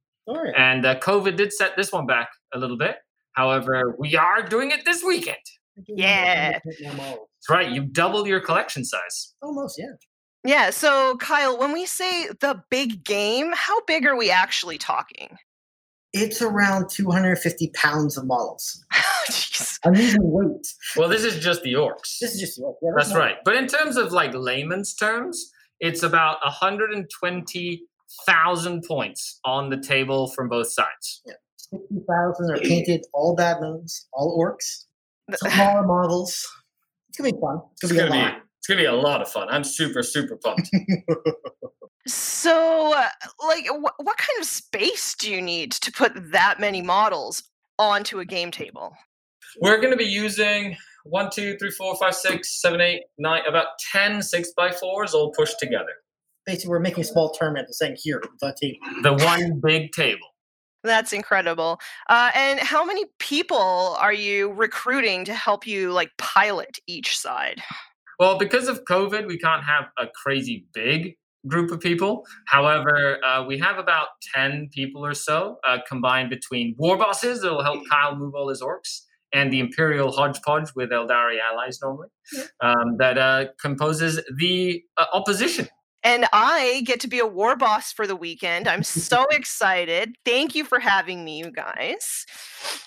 And 0.56 0.86
uh, 0.86 0.98
COVID 1.00 1.36
did 1.36 1.52
set 1.52 1.76
this 1.76 1.92
one 1.92 2.06
back 2.06 2.28
a 2.54 2.58
little 2.58 2.78
bit. 2.78 2.96
However, 3.32 3.96
we 3.98 4.14
are 4.16 4.42
doing 4.42 4.70
it 4.70 4.84
this 4.84 5.02
weekend. 5.02 5.36
Yeah. 5.88 6.58
That's 6.64 7.50
right. 7.50 7.70
You 7.70 7.82
doubled 7.82 8.26
your 8.26 8.40
collection 8.40 8.84
size. 8.84 9.34
Almost, 9.42 9.78
yeah. 9.78 9.94
Yeah. 10.44 10.70
So, 10.70 11.16
Kyle, 11.16 11.58
when 11.58 11.72
we 11.72 11.86
say 11.86 12.28
the 12.40 12.62
big 12.70 13.04
game, 13.04 13.52
how 13.54 13.82
big 13.84 14.06
are 14.06 14.16
we 14.16 14.30
actually 14.30 14.78
talking? 14.78 15.36
It's 16.12 16.42
around 16.42 16.90
250 16.90 17.70
pounds 17.74 18.16
of 18.18 18.26
models. 18.26 18.84
Jeez. 19.30 19.78
I'm 19.84 19.94
using 19.94 20.20
weight. 20.22 20.66
Well, 20.96 21.08
this 21.08 21.24
is 21.24 21.42
just 21.42 21.62
the 21.62 21.72
orcs. 21.74 22.18
This 22.20 22.34
is 22.34 22.40
just 22.40 22.58
yeah, 22.58 22.66
yeah, 22.82 22.90
That's 22.96 23.10
not- 23.10 23.18
right. 23.18 23.36
But 23.44 23.56
in 23.56 23.66
terms 23.66 23.96
of 23.96 24.12
like 24.12 24.32
layman's 24.34 24.94
terms, 24.94 25.50
it's 25.80 26.02
about 26.02 26.38
120,000 26.44 28.82
points 28.86 29.40
on 29.44 29.70
the 29.70 29.78
table 29.80 30.28
from 30.28 30.48
both 30.48 30.70
sides. 30.70 31.22
Yeah. 31.26 31.34
60,000 31.56 32.50
are 32.50 32.58
painted, 32.58 33.04
all 33.14 33.34
bad 33.34 33.60
moons, 33.60 34.06
all 34.12 34.38
orcs, 34.38 34.84
smaller 35.54 35.86
models. 35.86 36.46
It's 37.08 37.18
gonna 37.18 37.32
be 37.32 37.40
fun. 37.40 37.60
It's 37.72 37.84
It's 37.84 37.92
gonna 37.92 38.04
be 38.04 38.10
gonna 38.10 38.24
a 38.24 38.26
be 38.28 38.32
lot. 38.34 38.42
it's 38.58 38.66
gonna 38.68 38.80
be 38.80 38.84
a 38.86 38.92
lot 38.94 39.22
of 39.22 39.28
fun. 39.28 39.48
I'm 39.50 39.64
super 39.64 40.02
super 40.02 40.36
pumped. 40.36 40.68
So, 42.08 42.91
uh, 43.02 43.46
like, 43.46 43.66
wh- 43.66 44.00
what 44.00 44.16
kind 44.16 44.38
of 44.40 44.46
space 44.46 45.14
do 45.14 45.30
you 45.30 45.42
need 45.42 45.72
to 45.72 45.92
put 45.92 46.12
that 46.32 46.60
many 46.60 46.82
models 46.82 47.42
onto 47.78 48.20
a 48.20 48.24
game 48.24 48.50
table? 48.50 48.94
We're 49.60 49.80
gonna 49.80 49.96
be 49.96 50.04
using 50.04 50.76
one, 51.04 51.30
two, 51.30 51.56
three, 51.58 51.70
four, 51.70 51.96
five, 51.96 52.14
six, 52.14 52.60
seven, 52.60 52.80
eight, 52.80 53.02
nine, 53.18 53.42
about 53.48 53.66
10 53.92 54.22
six 54.22 54.52
by 54.56 54.70
fours 54.70 55.14
all 55.14 55.32
pushed 55.32 55.58
together. 55.58 55.92
Basically, 56.46 56.70
we're 56.70 56.80
making 56.80 57.02
a 57.02 57.04
small 57.04 57.30
tournament 57.30 57.66
and 57.66 57.74
saying 57.74 57.96
here, 57.98 58.22
the 58.40 58.56
table. 58.60 58.78
The 59.02 59.24
one 59.24 59.60
big 59.60 59.92
table. 59.92 60.26
That's 60.84 61.12
incredible. 61.12 61.78
Uh, 62.08 62.30
and 62.34 62.58
how 62.58 62.84
many 62.84 63.04
people 63.20 63.96
are 64.00 64.12
you 64.12 64.52
recruiting 64.52 65.24
to 65.26 65.34
help 65.34 65.66
you, 65.66 65.92
like, 65.92 66.10
pilot 66.18 66.78
each 66.88 67.16
side? 67.16 67.62
Well, 68.18 68.36
because 68.36 68.68
of 68.68 68.84
COVID, 68.84 69.26
we 69.28 69.38
can't 69.38 69.62
have 69.64 69.84
a 69.98 70.06
crazy 70.08 70.66
big 70.74 71.16
group 71.46 71.70
of 71.70 71.80
people. 71.80 72.24
However, 72.46 73.18
uh, 73.24 73.44
we 73.44 73.58
have 73.58 73.78
about 73.78 74.08
10 74.34 74.70
people 74.72 75.04
or 75.04 75.14
so 75.14 75.58
uh, 75.66 75.78
combined 75.88 76.30
between 76.30 76.74
war 76.78 76.96
bosses 76.96 77.40
that 77.42 77.50
will 77.50 77.62
help 77.62 77.82
Kyle 77.90 78.16
move 78.16 78.34
all 78.34 78.48
his 78.48 78.62
orcs 78.62 79.02
and 79.32 79.52
the 79.52 79.60
Imperial 79.60 80.12
hodgepodge 80.12 80.70
with 80.76 80.90
Eldari 80.90 81.38
allies 81.40 81.78
normally 81.82 82.08
um, 82.60 82.96
that 82.98 83.18
uh, 83.18 83.46
composes 83.60 84.20
the 84.38 84.82
uh, 84.96 85.06
opposition. 85.12 85.68
And 86.04 86.26
I 86.32 86.82
get 86.84 86.98
to 87.00 87.08
be 87.08 87.20
a 87.20 87.26
war 87.26 87.54
boss 87.54 87.92
for 87.92 88.06
the 88.06 88.16
weekend. 88.16 88.66
I'm 88.66 88.82
so 88.82 89.24
excited. 89.30 90.16
Thank 90.24 90.54
you 90.54 90.64
for 90.64 90.80
having 90.80 91.24
me, 91.24 91.38
you 91.38 91.50
guys. 91.50 92.26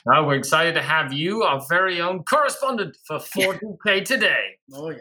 Uh, 0.06 0.24
we're 0.24 0.36
excited 0.36 0.76
to 0.76 0.82
have 0.82 1.14
you, 1.14 1.44
our 1.44 1.62
very 1.70 2.02
own 2.02 2.24
correspondent 2.24 2.98
for 3.08 3.18
40K 3.18 4.04
today. 4.06 4.58
Oh 4.74 4.90
yeah. 4.90 4.98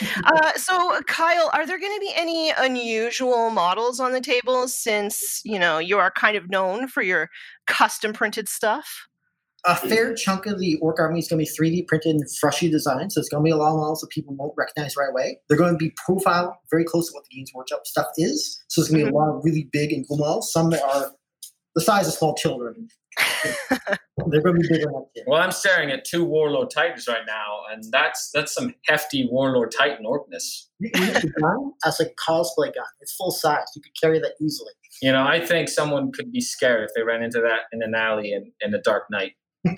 Uh, 0.24 0.52
so, 0.54 1.00
Kyle, 1.06 1.50
are 1.52 1.66
there 1.66 1.78
going 1.78 1.94
to 1.94 2.00
be 2.00 2.12
any 2.14 2.52
unusual 2.56 3.50
models 3.50 4.00
on 4.00 4.12
the 4.12 4.20
table 4.20 4.68
since 4.68 5.40
you 5.44 5.58
know 5.58 5.78
you 5.78 5.98
are 5.98 6.10
kind 6.10 6.36
of 6.36 6.50
known 6.50 6.88
for 6.88 7.02
your 7.02 7.30
custom 7.66 8.12
printed 8.12 8.48
stuff? 8.48 9.06
A 9.66 9.74
fair 9.74 10.14
chunk 10.14 10.46
of 10.46 10.58
the 10.58 10.76
orc 10.80 10.98
army 11.00 11.18
is 11.18 11.28
going 11.28 11.44
to 11.44 11.50
be 11.60 11.82
3D 11.82 11.86
printed 11.88 12.16
and 12.16 12.24
freshly 12.38 12.68
designed, 12.70 13.12
so 13.12 13.20
it's 13.20 13.28
going 13.28 13.42
to 13.42 13.44
be 13.44 13.50
a 13.50 13.56
lot 13.56 13.70
of 13.70 13.78
models 13.78 14.00
that 14.00 14.10
people 14.10 14.34
won't 14.34 14.54
recognize 14.56 14.96
right 14.96 15.10
away. 15.10 15.38
They're 15.48 15.58
going 15.58 15.72
to 15.72 15.78
be 15.78 15.92
profiled 16.04 16.52
very 16.70 16.84
close 16.84 17.08
to 17.08 17.14
what 17.14 17.24
the 17.28 17.36
Games 17.36 17.50
Workshop 17.54 17.86
stuff 17.86 18.08
is, 18.16 18.62
so 18.68 18.82
it's 18.82 18.90
going 18.90 19.04
to 19.04 19.10
be 19.10 19.14
a 19.14 19.18
lot 19.18 19.34
of 19.34 19.44
really 19.44 19.68
big 19.72 19.92
and 19.92 20.06
cool 20.06 20.18
models. 20.18 20.52
Some 20.52 20.70
that 20.70 20.82
are 20.82 21.12
the 21.74 21.80
size 21.80 22.08
of 22.08 22.14
small 22.14 22.34
children. 22.34 22.88
They're 24.30 24.42
going 24.42 24.56
to 24.56 24.60
be 24.60 24.68
bigger 24.68 24.84
than 24.84 25.04
that. 25.14 25.24
Well, 25.26 25.40
I'm 25.40 25.52
staring 25.52 25.90
at 25.90 26.04
two 26.04 26.24
Warlord 26.24 26.70
Titans 26.70 27.06
right 27.08 27.22
now, 27.26 27.62
and 27.70 27.84
that's 27.90 28.30
that's 28.32 28.52
some 28.52 28.74
hefty 28.86 29.28
Warlord 29.30 29.72
Titan 29.76 30.04
orcness. 30.04 30.66
You 30.80 30.90
can 30.90 31.08
use 31.08 31.22
the 31.22 31.32
gun 31.40 31.72
as 31.84 32.00
a 32.00 32.06
cosplay 32.06 32.74
gun. 32.74 32.84
It's 33.00 33.14
full 33.14 33.30
size. 33.30 33.66
You 33.74 33.82
could 33.82 33.98
carry 34.00 34.18
that 34.18 34.32
easily. 34.40 34.72
You 35.00 35.12
know, 35.12 35.22
I 35.22 35.44
think 35.44 35.68
someone 35.68 36.12
could 36.12 36.32
be 36.32 36.40
scared 36.40 36.84
if 36.84 36.90
they 36.94 37.02
ran 37.02 37.22
into 37.22 37.40
that 37.40 37.62
in 37.72 37.82
an 37.82 37.94
alley 37.94 38.32
in, 38.32 38.52
in 38.60 38.74
a 38.74 38.82
dark 38.82 39.04
night. 39.10 39.32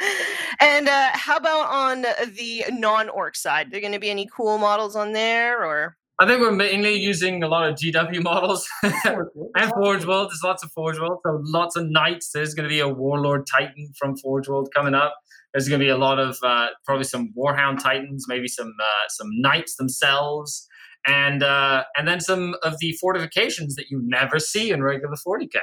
and 0.60 0.88
uh, 0.88 1.10
how 1.12 1.36
about 1.36 1.68
on 1.68 2.02
the 2.02 2.64
non-orc 2.70 3.36
side? 3.36 3.66
Are 3.66 3.70
There 3.70 3.80
going 3.80 3.92
to 3.92 3.98
be 3.98 4.10
any 4.10 4.28
cool 4.34 4.58
models 4.58 4.96
on 4.96 5.12
there, 5.12 5.64
or 5.64 5.96
I 6.20 6.26
think 6.26 6.40
we're 6.40 6.50
mainly 6.50 6.94
using 6.98 7.44
a 7.44 7.48
lot 7.48 7.68
of 7.68 7.76
GW 7.76 8.22
models 8.22 8.68
and 8.82 9.72
Forge 9.74 10.04
World. 10.04 10.30
There's 10.30 10.42
lots 10.42 10.64
of 10.64 10.72
Forge 10.72 10.98
World, 10.98 11.20
so 11.24 11.40
lots 11.44 11.76
of 11.76 11.88
knights. 11.88 12.30
There's 12.32 12.54
going 12.54 12.64
to 12.64 12.68
be 12.68 12.80
a 12.80 12.88
Warlord 12.88 13.46
Titan 13.46 13.92
from 13.96 14.16
Forge 14.16 14.48
World 14.48 14.68
coming 14.74 14.94
up. 14.94 15.14
There's 15.54 15.68
going 15.68 15.78
to 15.78 15.84
be 15.84 15.90
a 15.90 15.96
lot 15.96 16.18
of 16.18 16.36
uh, 16.42 16.68
probably 16.84 17.04
some 17.04 17.32
Warhound 17.38 17.80
Titans, 17.80 18.26
maybe 18.28 18.48
some 18.48 18.74
uh, 18.80 19.08
some 19.10 19.28
knights 19.40 19.76
themselves, 19.76 20.66
and 21.06 21.44
uh, 21.44 21.84
and 21.96 22.08
then 22.08 22.20
some 22.20 22.56
of 22.64 22.78
the 22.80 22.92
fortifications 23.00 23.76
that 23.76 23.86
you 23.88 24.00
never 24.04 24.40
see 24.40 24.72
in 24.72 24.82
regular 24.82 25.14
40k. 25.14 25.60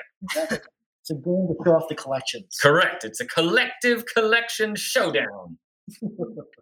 It's 1.07 1.11
a 1.11 1.15
game 1.15 1.47
to 1.49 1.55
show 1.63 1.71
off 1.75 1.87
the 1.89 1.95
collections. 1.95 2.57
Correct. 2.59 3.03
It's 3.03 3.19
a 3.19 3.27
collective 3.27 4.05
collection 4.15 4.75
showdown. 4.75 5.59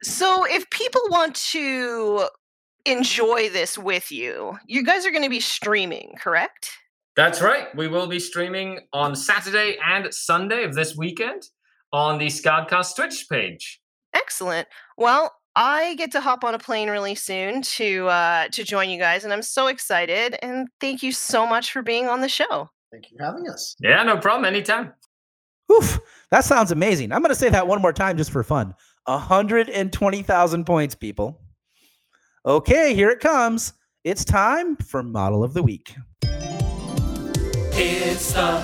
so 0.03 0.45
if 0.49 0.69
people 0.69 1.01
want 1.09 1.35
to 1.35 2.27
enjoy 2.85 3.49
this 3.49 3.77
with 3.77 4.11
you, 4.11 4.57
you 4.67 4.83
guys 4.83 5.05
are 5.05 5.11
going 5.11 5.23
to 5.23 5.29
be 5.29 5.39
streaming, 5.39 6.15
correct? 6.19 6.71
That's 7.15 7.41
right. 7.41 7.73
We 7.75 7.87
will 7.87 8.07
be 8.07 8.19
streaming 8.19 8.79
on 8.91 9.15
Saturday 9.15 9.77
and 9.85 10.11
Sunday 10.13 10.63
of 10.63 10.73
this 10.73 10.97
weekend 10.97 11.43
on 11.91 12.17
the 12.17 12.27
Scadcast 12.27 12.95
Twitch 12.95 13.27
page. 13.29 13.79
Excellent. 14.13 14.67
Well, 14.97 15.33
I 15.55 15.93
get 15.95 16.11
to 16.13 16.21
hop 16.21 16.43
on 16.43 16.55
a 16.55 16.59
plane 16.59 16.89
really 16.89 17.13
soon 17.13 17.61
to 17.61 18.07
uh, 18.07 18.47
to 18.49 18.63
join 18.63 18.89
you 18.89 18.97
guys, 18.97 19.23
and 19.23 19.31
I'm 19.31 19.43
so 19.43 19.67
excited. 19.67 20.35
And 20.41 20.67
thank 20.81 21.03
you 21.03 21.11
so 21.11 21.45
much 21.45 21.71
for 21.71 21.83
being 21.83 22.07
on 22.07 22.21
the 22.21 22.29
show. 22.29 22.69
Thank 22.91 23.11
you 23.11 23.17
for 23.17 23.25
having 23.25 23.47
us. 23.47 23.75
Yeah, 23.79 24.01
no 24.03 24.17
problem. 24.17 24.45
Anytime. 24.45 24.93
Oof, 25.71 25.99
that 26.31 26.43
sounds 26.43 26.71
amazing. 26.71 27.11
I'm 27.11 27.21
going 27.21 27.29
to 27.29 27.39
say 27.39 27.49
that 27.49 27.67
one 27.67 27.81
more 27.81 27.93
time 27.93 28.17
just 28.17 28.31
for 28.31 28.43
fun. 28.43 28.73
120,000 29.05 30.65
points, 30.65 30.95
people. 30.95 31.39
Okay, 32.45 32.93
here 32.93 33.09
it 33.09 33.21
comes. 33.21 33.71
It's 34.03 34.25
time 34.25 34.75
for 34.75 35.01
Model 35.01 35.45
of 35.45 35.53
the 35.53 35.63
Week. 35.63 35.95
It's 37.71 38.33
the 38.33 38.61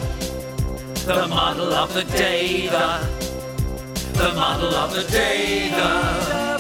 the 1.06 1.26
model 1.30 1.72
of 1.72 1.94
the 1.94 2.04
day, 2.04 2.68
the 2.68 3.08
the 4.18 4.34
model 4.34 4.74
of 4.74 4.94
the 4.94 5.04
day, 5.04 5.70
the 5.70 6.60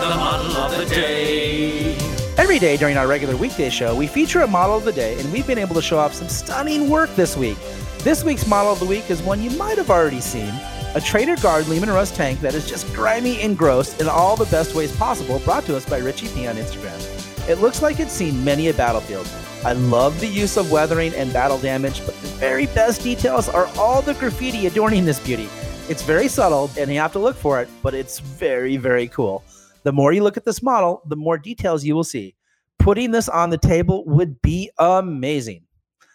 the 0.00 0.16
model 0.16 0.56
of 0.56 0.76
the 0.76 0.84
day. 0.92 1.96
Every 2.36 2.58
day 2.58 2.76
during 2.76 2.96
our 2.96 3.06
regular 3.06 3.36
weekday 3.36 3.70
show, 3.70 3.94
we 3.94 4.08
feature 4.08 4.40
a 4.40 4.48
model 4.48 4.78
of 4.78 4.84
the 4.84 4.90
day, 4.90 5.16
and 5.20 5.32
we've 5.32 5.46
been 5.46 5.58
able 5.58 5.76
to 5.76 5.82
show 5.82 5.98
off 5.98 6.12
some 6.12 6.28
stunning 6.28 6.90
work 6.90 7.14
this 7.14 7.36
week. 7.36 7.58
This 8.00 8.24
week's 8.24 8.48
model 8.48 8.72
of 8.72 8.80
the 8.80 8.86
week 8.86 9.08
is 9.10 9.22
one 9.22 9.40
you 9.40 9.50
might 9.50 9.78
have 9.78 9.90
already 9.90 10.20
seen 10.20 10.52
a 10.94 11.00
Traitor 11.00 11.36
Guard 11.36 11.68
Leman 11.68 11.90
Russ 11.90 12.10
tank 12.10 12.40
that 12.40 12.54
is 12.54 12.66
just 12.66 12.92
grimy 12.94 13.40
and 13.42 13.58
gross 13.58 13.98
in 14.00 14.08
all 14.08 14.36
the 14.36 14.46
best 14.46 14.74
ways 14.74 14.94
possible, 14.96 15.38
brought 15.40 15.64
to 15.66 15.76
us 15.76 15.84
by 15.84 15.98
Richie 15.98 16.28
P 16.28 16.46
on 16.46 16.56
Instagram. 16.56 17.48
It 17.48 17.60
looks 17.60 17.82
like 17.82 18.00
it's 18.00 18.12
seen 18.12 18.42
many 18.42 18.68
a 18.68 18.74
battlefield. 18.74 19.28
I 19.64 19.72
love 19.72 20.18
the 20.18 20.26
use 20.26 20.56
of 20.56 20.72
weathering 20.72 21.12
and 21.14 21.32
battle 21.32 21.58
damage, 21.58 22.04
but 22.06 22.18
the 22.20 22.28
very 22.28 22.66
best 22.66 23.02
details 23.02 23.48
are 23.48 23.66
all 23.76 24.00
the 24.00 24.14
graffiti 24.14 24.66
adorning 24.66 25.04
this 25.04 25.20
beauty. 25.20 25.48
It's 25.88 26.02
very 26.02 26.28
subtle, 26.28 26.70
and 26.78 26.90
you 26.90 26.98
have 27.00 27.12
to 27.12 27.18
look 27.18 27.36
for 27.36 27.60
it, 27.60 27.68
but 27.82 27.94
it's 27.94 28.20
very, 28.20 28.76
very 28.76 29.08
cool. 29.08 29.44
The 29.82 29.92
more 29.92 30.12
you 30.12 30.22
look 30.22 30.36
at 30.36 30.44
this 30.44 30.62
model, 30.62 31.02
the 31.06 31.16
more 31.16 31.36
details 31.36 31.84
you 31.84 31.94
will 31.94 32.04
see. 32.04 32.34
Putting 32.78 33.10
this 33.10 33.28
on 33.28 33.50
the 33.50 33.58
table 33.58 34.04
would 34.06 34.40
be 34.40 34.70
amazing. 34.78 35.64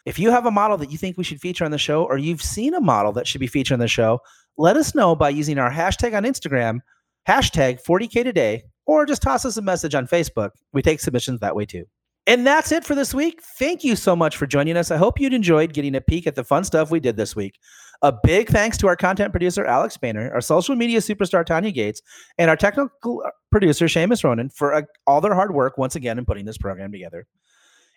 If 0.06 0.20
you 0.20 0.32
have 0.32 0.46
a 0.46 0.52
model 0.52 0.78
that 0.78 0.92
you 0.92 0.98
think 0.98 1.18
we 1.18 1.24
should 1.24 1.40
feature 1.40 1.64
on 1.64 1.72
the 1.72 1.78
show, 1.78 2.04
or 2.04 2.18
you've 2.18 2.42
seen 2.42 2.74
a 2.74 2.82
model 2.82 3.14
that 3.14 3.28
should 3.28 3.40
be 3.40 3.48
featured 3.48 3.76
on 3.76 3.80
the 3.80 3.88
show, 3.88 4.20
let 4.58 4.78
us 4.78 4.96
know 4.96 5.16
by 5.16 5.30
using 5.30 5.58
our 5.58 5.72
hashtag 5.72 6.16
on 6.16 6.24
Instagram, 6.24 6.80
hashtag 7.28 7.84
40K 7.84 8.24
today, 8.24 8.63
or 8.86 9.06
just 9.06 9.22
toss 9.22 9.46
us 9.46 9.58
a 9.58 9.62
message 9.62 9.96
on 9.96 10.08
Facebook. 10.08 10.52
We 10.74 10.82
take 10.82 11.00
submissions 11.00 11.39
that 11.39 11.56
way 11.56 11.66
too. 11.66 11.86
And 12.26 12.48
that's 12.48 12.72
it 12.72 12.86
for 12.86 12.96
this 12.96 13.13
week. 13.13 13.42
Thank 13.60 13.84
you 13.84 13.96
so 13.98 14.16
much 14.16 14.38
for 14.38 14.48
joining 14.48 14.78
us. 14.78 14.92
I 14.92 14.98
hope 14.98 15.20
you'd 15.20 15.34
enjoyed 15.34 15.74
getting 15.74 15.96
a 15.96 16.02
peek 16.02 16.26
at 16.26 16.36
the 16.36 16.44
fun 16.44 16.63
stuff 16.63 16.89
we 16.89 17.02
did 17.02 17.18
this 17.18 17.36
week. 17.36 17.60
A 18.02 18.13
big 18.24 18.50
thanks 18.50 18.78
to 18.78 18.88
our 18.88 18.96
content 18.96 19.32
producer, 19.32 19.66
Alex 19.66 19.98
Boehner, 19.98 20.32
our 20.34 20.42
social 20.42 20.76
media 20.76 21.00
superstar, 21.00 21.46
Tanya 21.46 21.72
Gates, 21.72 22.02
and 22.38 22.50
our 22.50 22.56
technical 22.56 23.24
producer, 23.52 23.86
Seamus 23.86 24.24
Ronan, 24.24 24.50
for 24.50 24.74
uh, 24.74 24.82
all 25.06 25.22
their 25.22 25.34
hard 25.34 25.54
work 25.54 25.78
once 25.78 25.96
again 25.96 26.18
in 26.18 26.26
putting 26.26 26.46
this 26.46 26.58
program 26.58 26.92
together. 26.92 27.28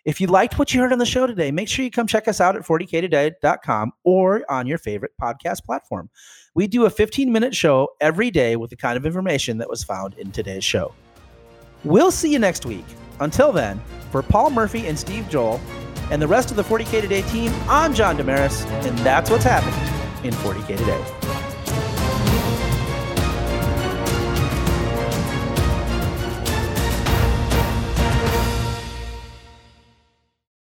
If 0.07 0.21
you 0.21 0.27
liked 0.27 0.57
what 0.57 0.73
you 0.73 0.79
heard 0.79 0.93
on 0.93 0.99
the 0.99 1.05
show 1.05 1.27
today, 1.27 1.51
make 1.51 1.67
sure 1.67 1.83
you 1.83 1.91
come 1.91 2.07
check 2.07 2.29
us 2.29 2.39
out 2.39 2.55
at 2.55 2.61
40ktoday.com 2.61 3.91
or 4.05 4.49
on 4.49 4.65
your 4.65 4.77
favorite 4.77 5.11
podcast 5.21 5.65
platform. 5.65 6.09
We 6.55 6.65
do 6.65 6.85
a 6.85 6.89
15 6.89 7.29
minute 7.29 7.53
show 7.53 7.89
every 7.99 8.31
day 8.31 8.55
with 8.55 8.69
the 8.69 8.77
kind 8.77 8.95
of 8.95 9.05
information 9.05 9.57
that 9.57 9.69
was 9.69 9.83
found 9.83 10.13
in 10.13 10.31
today's 10.31 10.63
show. 10.63 10.93
We'll 11.83 12.11
see 12.11 12.31
you 12.31 12.39
next 12.39 12.65
week. 12.65 12.85
Until 13.19 13.51
then, 13.51 13.81
for 14.09 14.23
Paul 14.23 14.49
Murphy 14.51 14.87
and 14.87 14.97
Steve 14.97 15.27
Joel 15.27 15.59
and 16.09 16.21
the 16.21 16.27
rest 16.27 16.51
of 16.51 16.55
the 16.55 16.63
40K 16.63 17.01
Today 17.01 17.23
team, 17.23 17.51
I'm 17.67 17.93
John 17.93 18.15
Damaris, 18.15 18.63
and 18.63 18.97
that's 18.99 19.29
what's 19.29 19.43
happening 19.43 19.75
in 20.23 20.33
40K 20.35 20.77
Today. 20.77 21.16